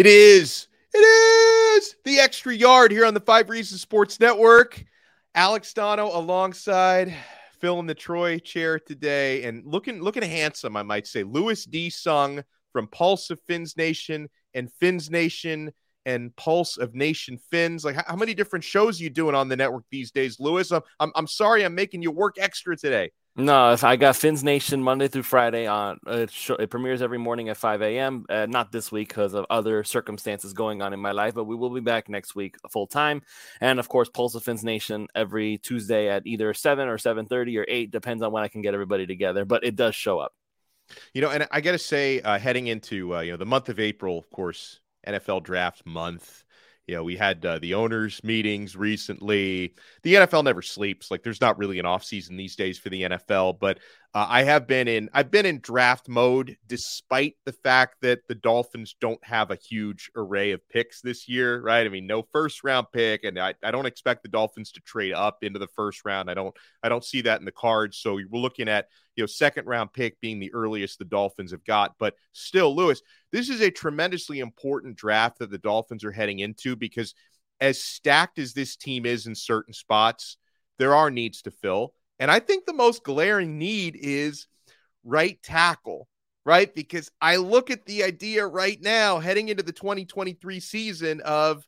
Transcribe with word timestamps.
It 0.00 0.06
is. 0.06 0.66
It 0.94 0.98
is 0.98 1.94
the 2.06 2.20
extra 2.20 2.54
yard 2.54 2.90
here 2.90 3.04
on 3.04 3.12
the 3.12 3.20
Five 3.20 3.50
Reasons 3.50 3.82
Sports 3.82 4.18
Network. 4.18 4.82
Alex 5.34 5.74
Donno 5.74 6.06
alongside 6.18 7.14
Phil 7.58 7.78
in 7.80 7.86
the 7.86 7.94
Troy 7.94 8.38
chair 8.38 8.78
today, 8.78 9.44
and 9.44 9.62
looking 9.66 10.00
looking 10.00 10.22
handsome, 10.22 10.74
I 10.74 10.82
might 10.82 11.06
say. 11.06 11.22
Luis 11.22 11.66
D. 11.66 11.90
Sung 11.90 12.42
from 12.72 12.86
Pulse 12.86 13.28
of 13.28 13.42
Fins 13.46 13.76
Nation 13.76 14.30
and 14.54 14.72
Fins 14.72 15.10
Nation 15.10 15.70
and 16.06 16.34
Pulse 16.34 16.78
of 16.78 16.94
Nation 16.94 17.36
Fins. 17.50 17.84
Like, 17.84 18.02
how, 18.06 18.16
many 18.16 18.32
different 18.32 18.64
shows 18.64 18.98
you 19.02 19.10
doing 19.10 19.34
on 19.34 19.50
the 19.50 19.56
network 19.56 19.84
these 19.90 20.10
days, 20.10 20.40
Luis? 20.40 20.70
I'm, 20.70 20.80
I'm, 20.98 21.12
I'm 21.14 21.26
sorry 21.26 21.62
I'm 21.62 21.74
making 21.74 22.00
you 22.00 22.10
work 22.10 22.36
extra 22.38 22.74
today. 22.74 23.10
No, 23.40 23.74
I 23.82 23.96
got 23.96 24.16
Fins 24.16 24.44
Nation 24.44 24.82
Monday 24.82 25.08
through 25.08 25.22
Friday 25.22 25.66
on 25.66 25.98
it, 26.06 26.30
sh- 26.30 26.50
it 26.58 26.68
premieres 26.68 27.00
every 27.00 27.16
morning 27.16 27.48
at 27.48 27.56
5 27.56 27.80
a.m. 27.80 28.26
Uh, 28.28 28.44
not 28.44 28.70
this 28.70 28.92
week 28.92 29.08
because 29.08 29.32
of 29.32 29.46
other 29.48 29.82
circumstances 29.82 30.52
going 30.52 30.82
on 30.82 30.92
in 30.92 31.00
my 31.00 31.12
life, 31.12 31.32
but 31.32 31.44
we 31.44 31.56
will 31.56 31.70
be 31.70 31.80
back 31.80 32.10
next 32.10 32.34
week 32.34 32.56
full 32.70 32.86
time. 32.86 33.22
And 33.62 33.78
of 33.80 33.88
course, 33.88 34.10
Pulse 34.10 34.34
of 34.34 34.42
Fins 34.42 34.62
Nation 34.62 35.08
every 35.14 35.56
Tuesday 35.56 36.10
at 36.10 36.26
either 36.26 36.52
7 36.52 36.86
or 36.86 36.98
7:30 36.98 37.56
or 37.56 37.64
8, 37.66 37.90
depends 37.90 38.22
on 38.22 38.30
when 38.30 38.42
I 38.42 38.48
can 38.48 38.60
get 38.60 38.74
everybody 38.74 39.06
together. 39.06 39.46
But 39.46 39.64
it 39.64 39.74
does 39.74 39.94
show 39.94 40.18
up. 40.18 40.34
You 41.14 41.22
know, 41.22 41.30
and 41.30 41.48
I 41.50 41.62
got 41.62 41.72
to 41.72 41.78
say, 41.78 42.20
uh, 42.20 42.38
heading 42.38 42.66
into 42.66 43.14
uh, 43.14 43.20
you 43.20 43.30
know 43.30 43.38
the 43.38 43.46
month 43.46 43.70
of 43.70 43.80
April, 43.80 44.18
of 44.18 44.28
course, 44.28 44.80
NFL 45.06 45.44
draft 45.44 45.86
month. 45.86 46.44
You 46.90 46.96
know, 46.96 47.04
we 47.04 47.16
had 47.16 47.46
uh, 47.46 47.60
the 47.60 47.74
owners' 47.74 48.20
meetings 48.24 48.74
recently. 48.74 49.74
The 50.02 50.14
NFL 50.14 50.42
never 50.42 50.60
sleeps. 50.60 51.08
Like, 51.08 51.22
there's 51.22 51.40
not 51.40 51.56
really 51.56 51.78
an 51.78 51.86
off 51.86 52.02
season 52.02 52.36
these 52.36 52.56
days 52.56 52.80
for 52.80 52.88
the 52.88 53.02
NFL. 53.02 53.60
But 53.60 53.78
uh, 54.12 54.26
I 54.28 54.42
have 54.42 54.66
been 54.66 54.88
in. 54.88 55.08
I've 55.12 55.30
been 55.30 55.46
in 55.46 55.60
draft 55.60 56.08
mode, 56.08 56.56
despite 56.66 57.36
the 57.44 57.52
fact 57.52 57.96
that 58.02 58.26
the 58.26 58.34
Dolphins 58.34 58.96
don't 59.00 59.22
have 59.24 59.52
a 59.52 59.56
huge 59.56 60.10
array 60.16 60.50
of 60.50 60.68
picks 60.68 61.00
this 61.00 61.28
year. 61.28 61.62
Right? 61.62 61.86
I 61.86 61.88
mean, 61.88 62.08
no 62.08 62.22
first 62.32 62.64
round 62.64 62.88
pick, 62.92 63.22
and 63.22 63.38
I, 63.38 63.54
I 63.62 63.70
don't 63.70 63.86
expect 63.86 64.24
the 64.24 64.28
Dolphins 64.28 64.72
to 64.72 64.80
trade 64.80 65.12
up 65.12 65.38
into 65.42 65.60
the 65.60 65.68
first 65.76 66.04
round. 66.04 66.28
I 66.28 66.34
don't. 66.34 66.54
I 66.82 66.88
don't 66.88 67.04
see 67.04 67.20
that 67.22 67.38
in 67.38 67.44
the 67.44 67.52
cards. 67.52 67.98
So 67.98 68.14
we're 68.14 68.40
looking 68.40 68.68
at 68.68 68.88
you 69.14 69.22
know 69.22 69.28
second 69.28 69.68
round 69.68 69.92
pick 69.92 70.20
being 70.20 70.40
the 70.40 70.52
earliest 70.54 70.98
the 70.98 71.04
Dolphins 71.04 71.52
have 71.52 71.64
got. 71.64 71.94
But 72.00 72.14
still, 72.32 72.74
Luis, 72.74 73.02
this 73.30 73.48
is 73.48 73.60
a 73.60 73.70
tremendously 73.70 74.40
important 74.40 74.96
draft 74.96 75.38
that 75.38 75.52
the 75.52 75.58
Dolphins 75.58 76.04
are 76.04 76.12
heading 76.12 76.40
into 76.40 76.74
because 76.74 77.14
as 77.60 77.80
stacked 77.80 78.40
as 78.40 78.54
this 78.54 78.74
team 78.74 79.06
is 79.06 79.28
in 79.28 79.36
certain 79.36 79.72
spots, 79.72 80.36
there 80.78 80.96
are 80.96 81.12
needs 81.12 81.42
to 81.42 81.52
fill. 81.52 81.94
And 82.20 82.30
I 82.30 82.38
think 82.38 82.66
the 82.66 82.74
most 82.74 83.02
glaring 83.02 83.58
need 83.58 83.98
is 83.98 84.46
right 85.02 85.42
tackle, 85.42 86.06
right? 86.44 86.72
Because 86.72 87.10
I 87.20 87.36
look 87.36 87.70
at 87.70 87.86
the 87.86 88.04
idea 88.04 88.46
right 88.46 88.80
now 88.80 89.18
heading 89.18 89.48
into 89.48 89.62
the 89.62 89.72
2023 89.72 90.60
season 90.60 91.22
of 91.22 91.66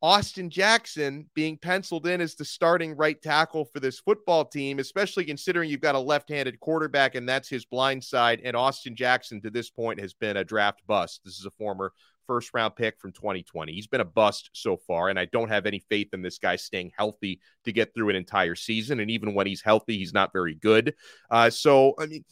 Austin 0.00 0.50
Jackson 0.50 1.28
being 1.34 1.58
penciled 1.58 2.06
in 2.06 2.20
as 2.20 2.34
the 2.34 2.44
starting 2.44 2.96
right 2.96 3.20
tackle 3.22 3.66
for 3.66 3.78
this 3.78 4.00
football 4.00 4.44
team, 4.44 4.78
especially 4.78 5.24
considering 5.24 5.68
you've 5.68 5.80
got 5.80 5.94
a 5.94 6.00
left 6.00 6.30
handed 6.30 6.60
quarterback 6.60 7.14
and 7.14 7.28
that's 7.28 7.48
his 7.48 7.66
blind 7.66 8.02
side. 8.02 8.40
And 8.42 8.56
Austin 8.56 8.96
Jackson 8.96 9.40
to 9.42 9.50
this 9.50 9.70
point 9.70 10.00
has 10.00 10.14
been 10.14 10.38
a 10.38 10.44
draft 10.44 10.80
bust. 10.86 11.20
This 11.24 11.38
is 11.38 11.46
a 11.46 11.50
former 11.52 11.92
first 12.26 12.50
round 12.54 12.76
pick 12.76 13.00
from 13.00 13.12
2020. 13.12 13.72
He's 13.72 13.86
been 13.86 14.00
a 14.00 14.04
bust 14.04 14.50
so 14.52 14.76
far, 14.76 15.08
and 15.08 15.18
I 15.18 15.26
don't 15.26 15.48
have 15.48 15.66
any 15.66 15.84
faith 15.88 16.08
in 16.12 16.22
this 16.22 16.38
guy 16.38 16.56
staying 16.56 16.92
healthy 16.96 17.40
to 17.64 17.72
get 17.72 17.94
through 17.94 18.10
an 18.10 18.16
entire 18.16 18.54
season. 18.54 19.00
And 19.00 19.10
even 19.10 19.34
when 19.34 19.46
he's 19.46 19.62
healthy, 19.62 19.98
he's 19.98 20.14
not 20.14 20.32
very 20.32 20.54
good. 20.54 20.94
Uh, 21.30 21.50
so, 21.50 21.94
I 21.98 22.06
mean, 22.06 22.24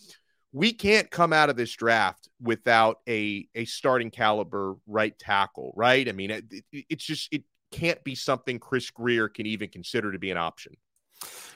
we 0.53 0.73
can't 0.73 1.11
come 1.11 1.33
out 1.33 1.51
of 1.51 1.57
this 1.57 1.73
draft 1.73 2.29
without 2.41 2.99
a 3.09 3.49
a 3.55 3.65
starting 3.65 4.11
caliber 4.11 4.75
right 4.87 5.19
tackle, 5.19 5.73
right? 5.77 6.09
I 6.09 6.13
mean, 6.13 6.31
it, 6.31 6.45
it, 6.51 6.85
it's 6.91 7.05
just 7.05 7.33
it 7.33 7.45
can't 7.71 8.03
be 8.05 8.15
something 8.15 8.59
Chris 8.59 8.91
Grier 8.91 9.29
can 9.29 9.47
even 9.47 9.69
consider 9.69 10.13
to 10.13 10.19
be 10.19 10.31
an 10.31 10.37
option. 10.37 10.77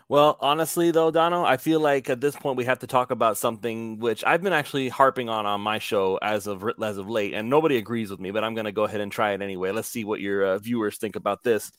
Well, 0.09 0.37
honestly, 0.41 0.93
though, 0.93 1.11
Donno, 1.11 1.45
I 1.45 1.57
feel 1.57 1.81
like 1.81 2.09
at 2.09 2.21
this 2.21 2.37
point 2.37 2.57
we 2.57 2.65
have 2.67 2.79
to 2.79 2.87
talk 2.87 3.11
about 3.11 3.39
something 3.39 3.99
which 3.99 4.23
I've 4.25 4.41
been 4.41 4.53
actually 4.53 4.89
harping 4.89 5.29
on 5.29 5.47
on 5.47 5.61
my 5.61 5.81
show 5.81 6.17
as 6.23 6.47
of 6.47 6.65
as 6.81 6.99
of 6.99 7.11
late, 7.11 7.35
and 7.35 7.51
nobody 7.51 7.77
agrees 7.77 8.09
with 8.09 8.21
me, 8.21 8.31
but 8.31 8.45
I'm 8.45 8.55
going 8.55 8.67
to 8.67 8.73
go 8.73 8.85
ahead 8.85 9.01
and 9.01 9.11
try 9.11 9.33
it 9.33 9.43
anyway. 9.43 9.73
Let's 9.73 9.89
see 9.89 10.05
what 10.05 10.21
your 10.21 10.45
uh, 10.45 10.59
viewers 10.59 10.99
think 10.99 11.17
about 11.17 11.43
this. 11.43 11.73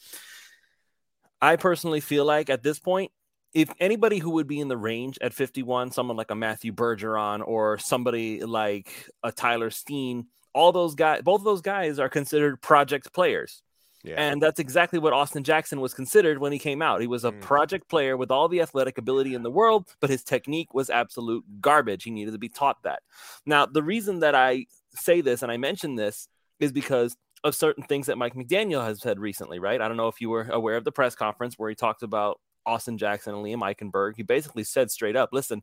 I 1.42 1.56
personally 1.56 2.02
feel 2.02 2.26
like 2.26 2.50
at 2.50 2.64
this 2.64 2.80
point, 2.80 3.12
if 3.54 3.70
anybody 3.80 4.18
who 4.18 4.32
would 4.32 4.48
be 4.48 4.60
in 4.60 4.68
the 4.68 4.78
range 4.78 5.18
at 5.22 5.34
51, 5.34 5.92
someone 5.92 6.18
like 6.18 6.32
a 6.32 6.36
Matthew 6.36 6.74
Bergeron 6.74 7.48
or 7.48 7.78
somebody 7.78 8.44
like 8.44 8.92
a 9.24 9.32
Tyler 9.32 9.70
Steen, 9.70 10.28
all 10.54 10.74
those 10.74 10.96
guys, 10.96 11.22
both 11.22 11.40
of 11.42 11.46
those 11.46 11.62
guys 11.62 11.98
are 11.98 12.10
considered 12.10 12.62
project 12.62 13.14
players. 13.14 13.62
Yeah. 14.08 14.16
And 14.18 14.42
that's 14.42 14.60
exactly 14.60 15.00
what 15.00 15.14
Austin 15.14 15.44
Jackson 15.44 15.82
was 15.82 15.94
considered 15.94 16.40
when 16.40 16.52
he 16.52 16.60
came 16.60 16.82
out. 16.82 17.02
He 17.02 17.08
was 17.08 17.26
a 17.26 17.32
mm. 17.32 17.42
project 17.42 17.90
player 17.90 18.16
with 18.16 18.32
all 18.32 18.48
the 18.48 18.62
athletic 18.62 18.98
ability 18.98 19.34
in 19.34 19.44
the 19.44 19.52
world, 19.52 19.88
but 20.00 20.10
his 20.10 20.24
technique 20.24 20.74
was 20.74 20.90
absolute 20.90 21.44
garbage. 21.60 22.04
He 22.04 22.12
needed 22.12 22.32
to 22.32 22.38
be 22.38 22.50
taught 22.50 22.82
that. 22.84 23.02
Now, 23.46 23.66
the 23.66 23.84
reason 23.84 24.20
that 24.20 24.36
I 24.36 24.66
say 24.92 25.22
this 25.22 25.44
and 25.44 25.52
I 25.52 25.58
mention 25.58 25.96
this 25.96 26.28
is 26.60 26.72
because 26.72 27.16
of 27.44 27.54
certain 27.54 27.84
things 27.84 28.08
that 28.08 28.18
Mike 28.18 28.34
McDaniel 28.34 28.84
has 28.84 29.02
said 29.02 29.20
recently, 29.20 29.60
right? 29.60 29.82
I 29.82 29.88
don't 29.88 29.98
know 29.98 30.08
if 30.08 30.22
you 30.22 30.30
were 30.30 30.48
aware 30.50 30.78
of 30.78 30.84
the 30.84 30.92
press 30.92 31.16
conference 31.16 31.56
where 31.58 31.70
he 31.70 31.76
talked 31.76 32.04
about 32.04 32.40
Austin 32.66 32.98
Jackson 32.98 33.34
and 33.34 33.44
Liam 33.44 33.60
Eichenberg. 33.60 34.14
He 34.16 34.24
basically 34.24 34.64
said 34.64 34.92
straight 34.92 35.16
up, 35.16 35.30
listen, 35.32 35.62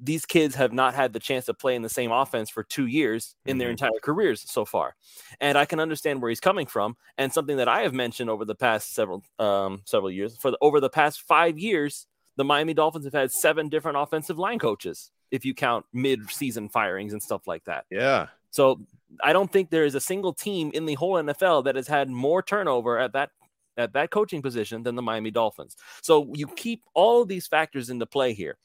these 0.00 0.26
kids 0.26 0.54
have 0.54 0.72
not 0.72 0.94
had 0.94 1.12
the 1.12 1.18
chance 1.18 1.46
to 1.46 1.54
play 1.54 1.74
in 1.74 1.82
the 1.82 1.88
same 1.88 2.12
offense 2.12 2.50
for 2.50 2.62
two 2.62 2.86
years 2.86 3.34
in 3.44 3.52
mm-hmm. 3.52 3.58
their 3.60 3.70
entire 3.70 3.90
careers 4.02 4.44
so 4.50 4.64
far. 4.64 4.94
And 5.40 5.56
I 5.56 5.64
can 5.64 5.80
understand 5.80 6.20
where 6.20 6.28
he's 6.28 6.40
coming 6.40 6.66
from. 6.66 6.96
And 7.16 7.32
something 7.32 7.56
that 7.56 7.68
I 7.68 7.82
have 7.82 7.94
mentioned 7.94 8.28
over 8.28 8.44
the 8.44 8.54
past 8.54 8.94
several 8.94 9.22
um, 9.38 9.82
several 9.86 10.10
years, 10.10 10.36
for 10.36 10.50
the, 10.50 10.58
over 10.60 10.80
the 10.80 10.90
past 10.90 11.22
five 11.22 11.58
years, 11.58 12.06
the 12.36 12.44
Miami 12.44 12.74
Dolphins 12.74 13.04
have 13.06 13.14
had 13.14 13.32
seven 13.32 13.68
different 13.68 13.96
offensive 13.96 14.38
line 14.38 14.58
coaches, 14.58 15.10
if 15.30 15.44
you 15.44 15.54
count 15.54 15.86
mid-season 15.92 16.68
firings 16.68 17.12
and 17.12 17.22
stuff 17.22 17.46
like 17.46 17.64
that. 17.64 17.86
Yeah. 17.90 18.26
So 18.50 18.80
I 19.22 19.32
don't 19.32 19.50
think 19.50 19.70
there 19.70 19.84
is 19.84 19.94
a 19.94 20.00
single 20.00 20.32
team 20.32 20.70
in 20.74 20.86
the 20.86 20.94
whole 20.94 21.14
NFL 21.14 21.64
that 21.64 21.76
has 21.76 21.88
had 21.88 22.08
more 22.08 22.42
turnover 22.42 22.98
at 22.98 23.12
that 23.14 23.30
at 23.78 23.92
that 23.92 24.10
coaching 24.10 24.42
position 24.42 24.82
than 24.82 24.94
the 24.94 25.02
Miami 25.02 25.30
Dolphins. 25.30 25.76
So 26.02 26.32
you 26.34 26.46
keep 26.46 26.82
all 26.94 27.22
of 27.22 27.28
these 27.28 27.46
factors 27.46 27.90
into 27.90 28.06
play 28.06 28.32
here. 28.32 28.56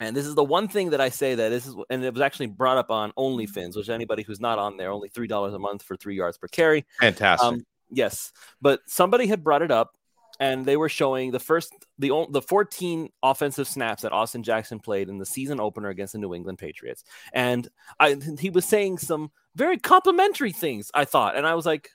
And 0.00 0.16
this 0.16 0.26
is 0.26 0.34
the 0.34 0.44
one 0.44 0.68
thing 0.68 0.90
that 0.90 1.00
I 1.00 1.08
say 1.08 1.34
that 1.34 1.48
this 1.48 1.66
is, 1.66 1.74
and 1.90 2.04
it 2.04 2.14
was 2.14 2.22
actually 2.22 2.46
brought 2.46 2.78
up 2.78 2.90
on 2.90 3.12
OnlyFins, 3.18 3.76
which 3.76 3.88
anybody 3.88 4.22
who's 4.22 4.40
not 4.40 4.58
on 4.58 4.76
there, 4.76 4.90
only 4.90 5.08
three 5.08 5.26
dollars 5.26 5.54
a 5.54 5.58
month 5.58 5.82
for 5.82 5.96
three 5.96 6.16
yards 6.16 6.38
per 6.38 6.46
carry. 6.46 6.86
Fantastic. 7.00 7.46
Um, 7.46 7.66
yes, 7.90 8.32
but 8.60 8.80
somebody 8.86 9.26
had 9.26 9.42
brought 9.42 9.62
it 9.62 9.72
up, 9.72 9.94
and 10.38 10.64
they 10.64 10.76
were 10.76 10.88
showing 10.88 11.32
the 11.32 11.40
first 11.40 11.72
the 11.98 12.26
the 12.30 12.42
14 12.42 13.10
offensive 13.22 13.66
snaps 13.66 14.02
that 14.02 14.12
Austin 14.12 14.44
Jackson 14.44 14.78
played 14.78 15.08
in 15.08 15.18
the 15.18 15.26
season 15.26 15.58
opener 15.58 15.88
against 15.88 16.12
the 16.12 16.20
New 16.20 16.32
England 16.32 16.58
Patriots, 16.58 17.02
and 17.32 17.68
I 17.98 18.16
he 18.38 18.50
was 18.50 18.64
saying 18.64 18.98
some 18.98 19.32
very 19.56 19.78
complimentary 19.78 20.52
things. 20.52 20.92
I 20.94 21.06
thought, 21.06 21.36
and 21.36 21.44
I 21.44 21.54
was 21.54 21.66
like, 21.66 21.90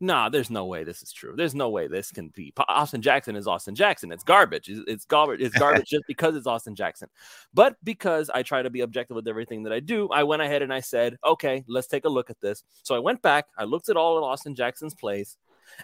nah, 0.00 0.28
there's 0.28 0.50
no 0.50 0.66
way 0.66 0.84
this 0.84 1.02
is 1.02 1.12
true. 1.12 1.34
There's 1.36 1.54
no 1.54 1.70
way 1.70 1.86
this 1.86 2.10
can 2.10 2.28
be. 2.28 2.52
Austin 2.68 3.00
Jackson 3.00 3.36
is 3.36 3.46
Austin 3.46 3.74
Jackson. 3.74 4.12
It's 4.12 4.24
garbage. 4.24 4.68
It's, 4.68 4.80
it's 4.86 5.04
garbage. 5.04 5.40
It's 5.40 5.58
garbage 5.58 5.88
just 5.88 6.04
because 6.06 6.36
it's 6.36 6.46
Austin 6.46 6.74
Jackson. 6.74 7.08
But 7.54 7.76
because 7.82 8.30
I 8.30 8.42
try 8.42 8.62
to 8.62 8.70
be 8.70 8.82
objective 8.82 9.14
with 9.14 9.28
everything 9.28 9.62
that 9.64 9.72
I 9.72 9.80
do, 9.80 10.08
I 10.10 10.22
went 10.24 10.42
ahead 10.42 10.62
and 10.62 10.72
I 10.72 10.80
said, 10.80 11.16
okay, 11.24 11.64
let's 11.66 11.86
take 11.86 12.04
a 12.04 12.10
look 12.10 12.30
at 12.30 12.40
this. 12.40 12.62
So 12.82 12.94
I 12.94 12.98
went 12.98 13.22
back, 13.22 13.46
I 13.56 13.64
looked 13.64 13.88
at 13.88 13.96
all 13.96 14.18
of 14.18 14.24
Austin 14.24 14.54
Jackson's 14.54 14.94
plays, 14.94 15.36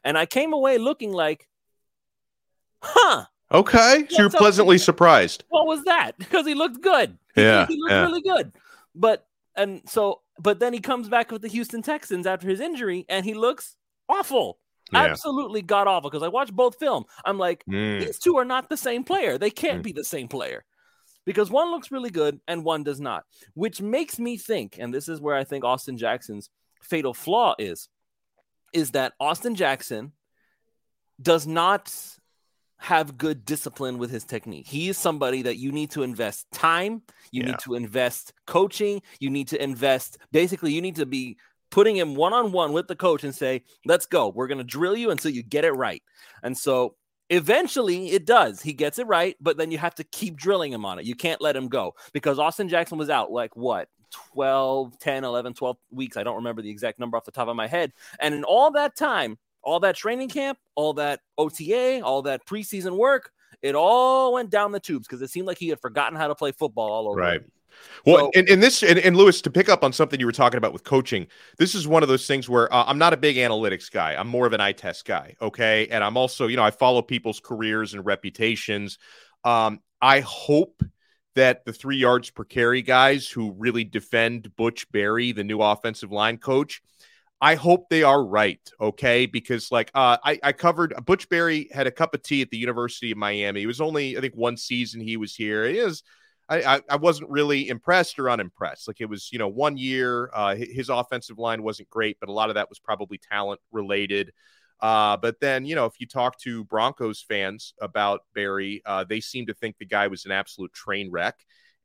And 0.04 0.18
I 0.18 0.26
came 0.26 0.52
away 0.52 0.78
looking 0.78 1.12
like, 1.12 1.48
huh. 2.82 3.24
Okay. 3.50 4.06
So 4.08 4.22
you're 4.22 4.30
pleasantly 4.30 4.78
surprised. 4.78 5.44
What 5.48 5.66
was 5.66 5.84
that? 5.84 6.12
Because 6.18 6.46
he 6.46 6.54
looked 6.54 6.82
good. 6.82 7.18
Yeah. 7.36 7.66
He, 7.66 7.74
he 7.74 7.80
looked 7.80 7.92
yeah. 7.92 8.02
really 8.02 8.22
good. 8.22 8.52
But, 8.94 9.26
and 9.56 9.82
so, 9.86 10.20
but 10.38 10.58
then 10.58 10.72
he 10.72 10.80
comes 10.80 11.08
back 11.08 11.30
with 11.30 11.42
the 11.42 11.48
Houston 11.48 11.82
Texans 11.82 12.26
after 12.26 12.48
his 12.48 12.60
injury 12.60 13.04
and 13.08 13.24
he 13.24 13.34
looks 13.34 13.76
awful. 14.12 14.58
Yeah. 14.92 15.04
Absolutely 15.04 15.62
god 15.62 15.86
awful. 15.86 16.10
Because 16.10 16.22
I 16.22 16.28
watched 16.28 16.52
both 16.54 16.78
film. 16.78 17.04
I'm 17.24 17.38
like, 17.38 17.64
Mm. 17.68 18.00
these 18.04 18.18
two 18.18 18.36
are 18.36 18.44
not 18.44 18.68
the 18.68 18.76
same 18.76 19.04
player. 19.04 19.38
They 19.38 19.50
can't 19.50 19.80
Mm. 19.80 19.84
be 19.84 19.92
the 19.92 20.04
same 20.04 20.28
player 20.28 20.64
because 21.24 21.50
one 21.50 21.70
looks 21.70 21.90
really 21.90 22.10
good 22.10 22.40
and 22.46 22.64
one 22.64 22.82
does 22.82 23.00
not, 23.00 23.24
which 23.54 23.80
makes 23.80 24.18
me 24.18 24.36
think, 24.36 24.76
and 24.78 24.92
this 24.92 25.08
is 25.08 25.20
where 25.20 25.36
I 25.36 25.44
think 25.44 25.64
Austin 25.64 25.96
Jackson's 25.96 26.50
fatal 26.82 27.14
flaw 27.14 27.54
is, 27.58 27.88
is 28.72 28.90
that 28.90 29.12
Austin 29.20 29.54
Jackson 29.54 30.12
does 31.20 31.46
not 31.46 31.94
have 32.78 33.16
good 33.16 33.44
discipline 33.44 33.96
with 33.98 34.10
his 34.10 34.24
technique. 34.24 34.66
He 34.66 34.88
is 34.88 34.98
somebody 34.98 35.42
that 35.42 35.56
you 35.56 35.70
need 35.70 35.92
to 35.92 36.02
invest 36.02 36.50
time, 36.50 37.02
you 37.30 37.42
Yeah. 37.42 37.50
need 37.52 37.58
to 37.60 37.74
invest 37.74 38.32
coaching, 38.46 39.00
you 39.20 39.30
need 39.30 39.46
to 39.48 39.62
invest 39.62 40.18
basically 40.32 40.72
you 40.72 40.82
need 40.82 40.96
to 40.96 41.06
be 41.06 41.36
putting 41.72 41.96
him 41.96 42.14
one 42.14 42.32
on 42.32 42.52
one 42.52 42.72
with 42.72 42.86
the 42.86 42.94
coach 42.94 43.24
and 43.24 43.34
say, 43.34 43.64
"Let's 43.84 44.06
go. 44.06 44.28
We're 44.28 44.46
going 44.46 44.58
to 44.58 44.64
drill 44.64 44.96
you 44.96 45.10
until 45.10 45.32
you 45.32 45.42
get 45.42 45.64
it 45.64 45.72
right." 45.72 46.02
And 46.44 46.56
so 46.56 46.94
eventually 47.30 48.10
it 48.10 48.24
does. 48.26 48.62
He 48.62 48.72
gets 48.72 49.00
it 49.00 49.08
right, 49.08 49.36
but 49.40 49.56
then 49.56 49.72
you 49.72 49.78
have 49.78 49.96
to 49.96 50.04
keep 50.04 50.36
drilling 50.36 50.72
him 50.72 50.84
on 50.84 51.00
it. 51.00 51.04
You 51.04 51.16
can't 51.16 51.40
let 51.40 51.56
him 51.56 51.68
go 51.68 51.94
because 52.12 52.38
Austin 52.38 52.68
Jackson 52.68 52.98
was 52.98 53.10
out 53.10 53.32
like 53.32 53.56
what? 53.56 53.88
12, 54.34 54.98
10, 54.98 55.24
11, 55.24 55.54
12 55.54 55.76
weeks. 55.90 56.16
I 56.16 56.22
don't 56.22 56.36
remember 56.36 56.62
the 56.62 56.70
exact 56.70 56.98
number 56.98 57.16
off 57.16 57.24
the 57.24 57.32
top 57.32 57.48
of 57.48 57.56
my 57.56 57.66
head. 57.66 57.92
And 58.20 58.34
in 58.34 58.44
all 58.44 58.70
that 58.72 58.94
time, 58.94 59.38
all 59.62 59.80
that 59.80 59.96
training 59.96 60.28
camp, 60.28 60.58
all 60.74 60.92
that 60.94 61.20
OTA, 61.38 62.02
all 62.02 62.22
that 62.22 62.46
preseason 62.46 62.96
work, 62.96 63.32
it 63.62 63.74
all 63.74 64.34
went 64.34 64.50
down 64.50 64.72
the 64.72 64.80
tubes 64.80 65.06
because 65.06 65.22
it 65.22 65.30
seemed 65.30 65.46
like 65.46 65.58
he 65.58 65.68
had 65.68 65.80
forgotten 65.80 66.18
how 66.18 66.28
to 66.28 66.34
play 66.34 66.52
football 66.52 66.90
all 66.90 67.08
over. 67.08 67.20
Right. 67.20 67.40
Well, 68.04 68.16
So- 68.16 68.30
and, 68.34 68.48
and 68.48 68.62
this 68.62 68.82
and, 68.82 68.98
and 68.98 69.16
Luis, 69.16 69.40
to 69.42 69.50
pick 69.50 69.68
up 69.68 69.84
on 69.84 69.92
something 69.92 70.18
you 70.18 70.26
were 70.26 70.32
talking 70.32 70.58
about 70.58 70.72
with 70.72 70.84
coaching, 70.84 71.26
this 71.58 71.74
is 71.74 71.86
one 71.86 72.02
of 72.02 72.08
those 72.08 72.26
things 72.26 72.48
where 72.48 72.72
uh, 72.72 72.84
I'm 72.86 72.98
not 72.98 73.12
a 73.12 73.16
big 73.16 73.36
analytics 73.36 73.90
guy. 73.90 74.14
I'm 74.14 74.28
more 74.28 74.46
of 74.46 74.52
an 74.52 74.60
eye 74.60 74.72
test 74.72 75.04
guy. 75.04 75.36
Okay, 75.40 75.88
and 75.90 76.02
I'm 76.02 76.16
also, 76.16 76.46
you 76.46 76.56
know, 76.56 76.64
I 76.64 76.70
follow 76.70 77.02
people's 77.02 77.40
careers 77.40 77.94
and 77.94 78.04
reputations. 78.04 78.98
Um, 79.44 79.80
I 80.00 80.20
hope 80.20 80.82
that 81.34 81.64
the 81.64 81.72
three 81.72 81.96
yards 81.96 82.30
per 82.30 82.44
carry 82.44 82.82
guys 82.82 83.26
who 83.28 83.52
really 83.52 83.84
defend 83.84 84.54
Butch 84.56 84.90
Barry, 84.92 85.32
the 85.32 85.44
new 85.44 85.62
offensive 85.62 86.12
line 86.12 86.36
coach, 86.38 86.82
I 87.40 87.56
hope 87.56 87.88
they 87.88 88.04
are 88.04 88.22
right. 88.22 88.60
Okay, 88.80 89.26
because 89.26 89.72
like 89.72 89.90
uh, 89.94 90.16
I, 90.24 90.38
I 90.42 90.52
covered 90.52 90.94
Butch 91.04 91.28
Barry 91.28 91.68
had 91.72 91.88
a 91.88 91.90
cup 91.90 92.14
of 92.14 92.22
tea 92.22 92.40
at 92.42 92.50
the 92.50 92.56
University 92.56 93.10
of 93.10 93.18
Miami. 93.18 93.62
It 93.62 93.66
was 93.66 93.80
only 93.80 94.16
I 94.16 94.20
think 94.20 94.34
one 94.34 94.56
season 94.56 95.00
he 95.00 95.16
was 95.16 95.34
here. 95.34 95.64
It 95.64 95.74
is. 95.74 96.04
I, 96.60 96.80
I, 96.88 96.96
wasn't 96.96 97.30
really 97.30 97.68
impressed 97.68 98.18
or 98.18 98.30
unimpressed. 98.30 98.88
Like 98.88 99.00
it 99.00 99.08
was, 99.08 99.32
you 99.32 99.38
know, 99.38 99.48
one 99.48 99.76
year, 99.76 100.30
uh, 100.34 100.54
his 100.56 100.88
offensive 100.88 101.38
line 101.38 101.62
wasn't 101.62 101.90
great, 101.90 102.18
but 102.20 102.28
a 102.28 102.32
lot 102.32 102.48
of 102.48 102.54
that 102.56 102.68
was 102.68 102.78
probably 102.78 103.18
talent 103.18 103.60
related. 103.70 104.32
Uh, 104.80 105.16
but 105.16 105.38
then, 105.40 105.64
you 105.64 105.74
know, 105.74 105.86
if 105.86 106.00
you 106.00 106.06
talk 106.06 106.38
to 106.40 106.64
Broncos 106.64 107.22
fans 107.22 107.74
about 107.80 108.22
Barry, 108.34 108.82
uh, 108.84 109.04
they 109.04 109.20
seem 109.20 109.46
to 109.46 109.54
think 109.54 109.78
the 109.78 109.86
guy 109.86 110.08
was 110.08 110.24
an 110.24 110.32
absolute 110.32 110.72
train 110.72 111.10
wreck. 111.10 111.36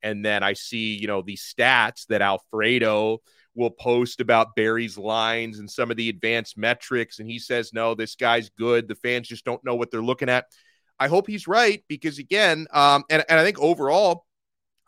And 0.01 0.23
then 0.23 0.43
I 0.43 0.53
see, 0.53 0.95
you 0.95 1.07
know, 1.07 1.21
the 1.21 1.37
stats 1.37 2.07
that 2.07 2.21
Alfredo 2.21 3.19
will 3.55 3.71
post 3.71 4.21
about 4.21 4.55
Barry's 4.55 4.97
lines 4.97 5.59
and 5.59 5.69
some 5.69 5.89
of 5.89 5.97
the 5.97 6.09
advanced 6.09 6.57
metrics. 6.57 7.19
And 7.19 7.29
he 7.29 7.39
says, 7.39 7.73
no, 7.73 7.95
this 7.95 8.15
guy's 8.15 8.49
good. 8.49 8.87
The 8.87 8.95
fans 8.95 9.27
just 9.27 9.45
don't 9.45 9.63
know 9.65 9.75
what 9.75 9.89
they're 9.89 10.01
looking 10.01 10.29
at. 10.29 10.45
I 10.99 11.07
hope 11.07 11.27
he's 11.27 11.47
right 11.47 11.83
because, 11.87 12.19
again, 12.19 12.67
um, 12.71 13.03
and, 13.09 13.25
and 13.27 13.39
I 13.39 13.43
think 13.43 13.59
overall, 13.59 14.26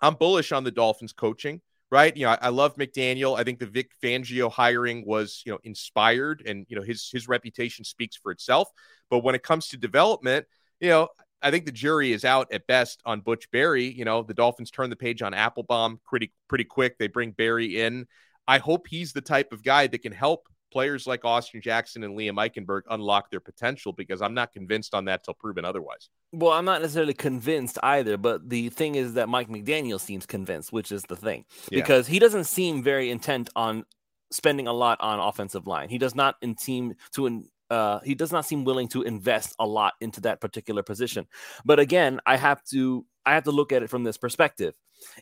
I'm 0.02 0.16
bullish 0.16 0.52
on 0.52 0.64
the 0.64 0.72
Dolphins 0.72 1.14
coaching, 1.14 1.62
right? 1.92 2.16
You 2.16 2.26
know, 2.26 2.32
I, 2.32 2.38
I 2.44 2.50
love 2.50 2.76
McDaniel. 2.76 3.38
I 3.38 3.44
think 3.44 3.60
the 3.60 3.66
Vic 3.66 3.92
Fangio 4.02 4.52
hiring 4.52 5.06
was, 5.06 5.42
you 5.46 5.52
know, 5.52 5.60
inspired 5.64 6.44
and, 6.46 6.66
you 6.70 6.76
know, 6.76 6.84
his 6.84 7.10
his 7.12 7.28
reputation 7.28 7.86
speaks 7.86 8.16
for 8.16 8.32
itself. 8.32 8.70
But 9.10 9.20
when 9.20 9.36
it 9.36 9.44
comes 9.44 9.68
to 9.70 9.78
development, 9.78 10.46
you 10.80 10.90
know, 10.90 11.10
I 11.42 11.52
think 11.52 11.66
the 11.66 11.72
jury 11.72 12.12
is 12.12 12.26
out 12.26 12.52
at 12.52 12.68
best 12.68 13.02
on 13.06 13.22
Butch 13.22 13.50
Barry. 13.52 13.86
You 13.86 14.06
know, 14.06 14.24
the 14.24 14.34
Dolphins 14.34 14.72
turn 14.72 14.90
the 14.90 14.96
page 14.96 15.22
on 15.22 15.34
Applebaum 15.34 16.00
pretty 16.06 16.34
pretty 16.48 16.66
quick. 16.66 16.98
They 16.98 17.08
bring 17.08 17.32
Barry 17.32 17.80
in. 17.80 18.08
I 18.48 18.58
hope 18.58 18.88
he's 18.88 19.14
the 19.14 19.22
type 19.22 19.54
of 19.54 19.64
guy 19.64 19.88
that 19.88 20.02
can 20.02 20.12
help 20.12 20.48
players 20.72 21.08
like 21.08 21.26
Austin 21.26 21.62
Jackson 21.62 22.04
and 22.04 22.18
Liam 22.18 22.36
Eichenberg 22.36 22.82
unlock 22.90 23.30
their 23.32 23.40
potential 23.40 23.92
because 23.94 24.22
I'm 24.22 24.34
not 24.34 24.54
convinced 24.54 24.94
on 24.94 25.06
that 25.06 25.24
till 25.24 25.34
proven 25.34 25.66
otherwise. 25.66 26.10
Well, 26.32 26.52
I'm 26.52 26.66
not 26.66 26.82
necessarily 26.82 27.14
convinced 27.14 27.78
either, 27.82 28.18
but 28.18 28.50
the 28.50 28.70
thing 28.70 28.96
is 28.96 29.14
that 29.14 29.30
Mike 29.30 29.50
McDaniel 29.50 30.00
seems 30.00 30.26
convinced, 30.26 30.72
which 30.72 30.92
is 30.92 31.04
the 31.04 31.16
thing, 31.16 31.46
Yeah. 31.72 31.80
because 31.80 32.08
he 32.08 32.20
doesn't 32.20 32.44
seem 32.46 32.84
very 32.84 33.10
intent 33.10 33.50
on 33.56 33.86
spending 34.32 34.68
a 34.68 34.74
lot 34.74 35.00
on 35.02 35.20
offensive 35.20 35.66
line. 35.66 35.90
He 35.90 35.98
does 35.98 36.14
not 36.14 36.36
team 36.62 36.94
to 37.16 37.26
in, 37.26 37.46
uh, 37.70 38.00
he 38.00 38.16
does 38.16 38.32
not 38.32 38.46
seem 38.46 38.64
willing 38.64 38.88
to 38.90 39.04
invest 39.04 39.56
a 39.60 39.66
lot 39.66 39.94
into 40.02 40.22
that 40.22 40.42
particular 40.42 40.84
position. 40.84 41.28
But 41.66 41.80
again, 41.80 42.20
I 42.26 42.38
have 42.38 42.64
to 42.66 43.06
I 43.26 43.34
have 43.34 43.44
to 43.44 43.52
look 43.52 43.72
at 43.72 43.84
it 43.84 43.90
from 43.90 44.04
this 44.04 44.18
perspective. 44.18 44.74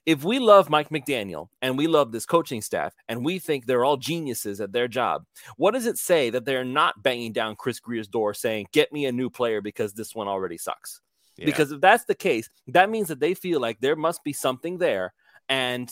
If 0.06 0.24
we 0.24 0.40
love 0.40 0.70
Mike 0.70 0.90
McDaniel 0.90 1.50
and 1.62 1.78
we 1.78 1.88
love 1.88 2.12
this 2.12 2.26
coaching 2.26 2.62
staff 2.62 2.94
and 3.08 3.24
we 3.24 3.38
think 3.38 3.66
they're 3.66 3.86
all 3.86 3.98
geniuses 3.98 4.60
at 4.60 4.72
their 4.72 4.88
job, 4.88 5.24
what 5.58 5.72
does 5.72 5.86
it 5.86 5.98
say 5.98 6.30
that 6.32 6.46
they're 6.46 6.64
not 6.64 7.04
banging 7.04 7.34
down 7.34 7.56
Chris 7.56 7.80
Grier's 7.80 8.08
door 8.08 8.34
saying, 8.34 8.68
"Get 8.72 8.92
me 8.92 9.06
a 9.06 9.12
new 9.12 9.30
player 9.30 9.62
because 9.62 9.94
this 9.94 10.16
one 10.16 10.28
already 10.28 10.58
sucks"? 10.58 11.02
Yeah. 11.38 11.46
Because 11.46 11.72
if 11.72 11.82
that's 11.82 12.06
the 12.06 12.16
case, 12.16 12.50
that 12.68 12.90
means 12.90 13.10
that 13.10 13.20
they 13.20 13.34
feel 13.34 13.60
like 13.60 13.80
there 13.80 13.96
must 13.96 14.24
be 14.24 14.34
something 14.34 14.78
there. 14.78 15.14
And 15.50 15.92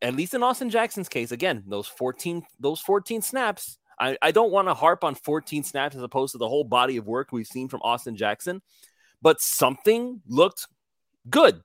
at 0.00 0.14
least 0.14 0.34
in 0.34 0.42
Austin 0.42 0.70
Jackson's 0.70 1.08
case, 1.08 1.32
again, 1.32 1.64
those 1.66 1.88
14, 1.88 2.42
those 2.60 2.80
14 2.80 3.22
snaps, 3.22 3.78
I, 3.98 4.16
I 4.22 4.30
don't 4.30 4.50
want 4.50 4.68
to 4.68 4.74
harp 4.74 5.04
on 5.04 5.14
14 5.14 5.62
snaps 5.64 5.96
as 5.96 6.02
opposed 6.02 6.32
to 6.32 6.38
the 6.38 6.48
whole 6.48 6.64
body 6.64 6.96
of 6.96 7.06
work 7.06 7.32
we've 7.32 7.46
seen 7.46 7.68
from 7.68 7.80
Austin 7.82 8.16
Jackson, 8.16 8.62
but 9.22 9.40
something 9.40 10.20
looked 10.26 10.66
good. 11.28 11.60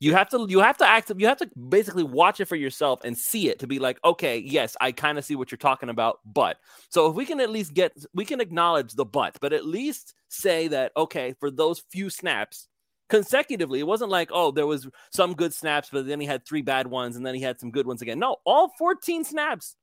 You 0.00 0.12
have 0.12 0.28
to 0.30 0.46
you 0.48 0.60
have 0.60 0.76
to 0.78 0.86
act 0.86 1.12
you 1.16 1.26
have 1.28 1.38
to 1.38 1.50
basically 1.56 2.02
watch 2.02 2.40
it 2.40 2.46
for 2.46 2.56
yourself 2.56 3.00
and 3.04 3.16
see 3.16 3.48
it 3.48 3.60
to 3.60 3.66
be 3.66 3.78
like, 3.78 3.98
okay, 4.04 4.38
yes, 4.38 4.76
I 4.80 4.92
kind 4.92 5.16
of 5.16 5.24
see 5.24 5.36
what 5.36 5.50
you're 5.50 5.56
talking 5.56 5.88
about, 5.88 6.18
but 6.26 6.58
so 6.90 7.08
if 7.08 7.14
we 7.14 7.24
can 7.24 7.40
at 7.40 7.48
least 7.48 7.72
get 7.72 7.92
we 8.12 8.24
can 8.24 8.40
acknowledge 8.40 8.92
the 8.94 9.06
but, 9.06 9.38
but 9.40 9.52
at 9.52 9.64
least 9.64 10.14
say 10.28 10.68
that 10.68 10.92
okay, 10.96 11.34
for 11.40 11.50
those 11.50 11.82
few 11.90 12.10
snaps, 12.10 12.68
consecutively. 13.08 13.80
It 13.80 13.86
wasn't 13.86 14.10
like, 14.10 14.30
oh, 14.32 14.50
there 14.50 14.66
was 14.66 14.88
some 15.12 15.34
good 15.34 15.54
snaps, 15.54 15.88
but 15.92 16.06
then 16.06 16.20
he 16.20 16.26
had 16.26 16.44
three 16.44 16.62
bad 16.62 16.86
ones 16.86 17.16
and 17.16 17.24
then 17.24 17.34
he 17.34 17.40
had 17.40 17.60
some 17.60 17.70
good 17.70 17.86
ones 17.86 18.02
again. 18.02 18.18
No, 18.18 18.36
all 18.44 18.72
14 18.78 19.24
snaps 19.24 19.76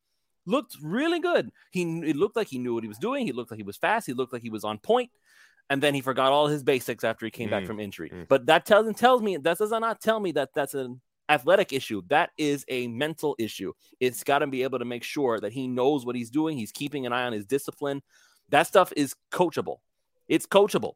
looked 0.46 0.78
really 0.82 1.20
good. 1.20 1.52
He 1.72 1.84
it 2.02 2.16
looked 2.16 2.36
like 2.36 2.48
he 2.48 2.58
knew 2.60 2.74
what 2.74 2.84
he 2.84 2.88
was 2.90 2.98
doing. 2.98 3.26
He 3.26 3.32
looked 3.32 3.52
like 3.52 3.58
he 3.60 3.64
was 3.64 3.78
fast. 3.78 4.08
He 4.08 4.14
looked 4.14 4.34
like 4.34 4.42
he 4.42 4.50
was 4.50 4.64
on 4.64 4.78
point. 4.80 5.12
And 5.70 5.82
then 5.82 5.94
he 5.94 6.02
forgot 6.02 6.32
all 6.34 6.48
his 6.48 6.64
basics 6.64 7.04
after 7.04 7.26
he 7.26 7.32
came 7.32 7.50
back 7.50 7.64
Mm, 7.64 7.68
from 7.68 7.80
injury. 7.80 8.10
mm. 8.10 8.28
But 8.28 8.48
that 8.48 8.66
tells 8.66 8.94
tells 9.00 9.22
me 9.22 9.38
that 9.38 9.58
does 9.58 9.72
not 9.72 10.02
tell 10.02 10.20
me 10.20 10.32
that 10.34 10.50
that's 10.54 10.74
an 10.74 11.00
athletic 11.30 11.72
issue. 11.72 12.02
That 12.10 12.32
is 12.38 12.66
a 12.68 12.88
mental 12.88 13.36
issue. 13.40 13.72
It's 14.00 14.24
got 14.24 14.40
to 14.40 14.48
be 14.48 14.64
able 14.64 14.80
to 14.80 14.86
make 14.86 15.04
sure 15.04 15.40
that 15.40 15.54
he 15.54 15.68
knows 15.68 16.06
what 16.06 16.16
he's 16.16 16.30
doing. 16.30 16.58
He's 16.58 16.74
keeping 16.74 17.06
an 17.06 17.14
eye 17.14 17.24
on 17.24 17.32
his 17.32 17.46
discipline. 17.46 18.02
That 18.50 18.68
stuff 18.68 18.92
is 18.98 19.16
coachable. 19.32 19.78
It's 20.28 20.46
coachable. 20.46 20.94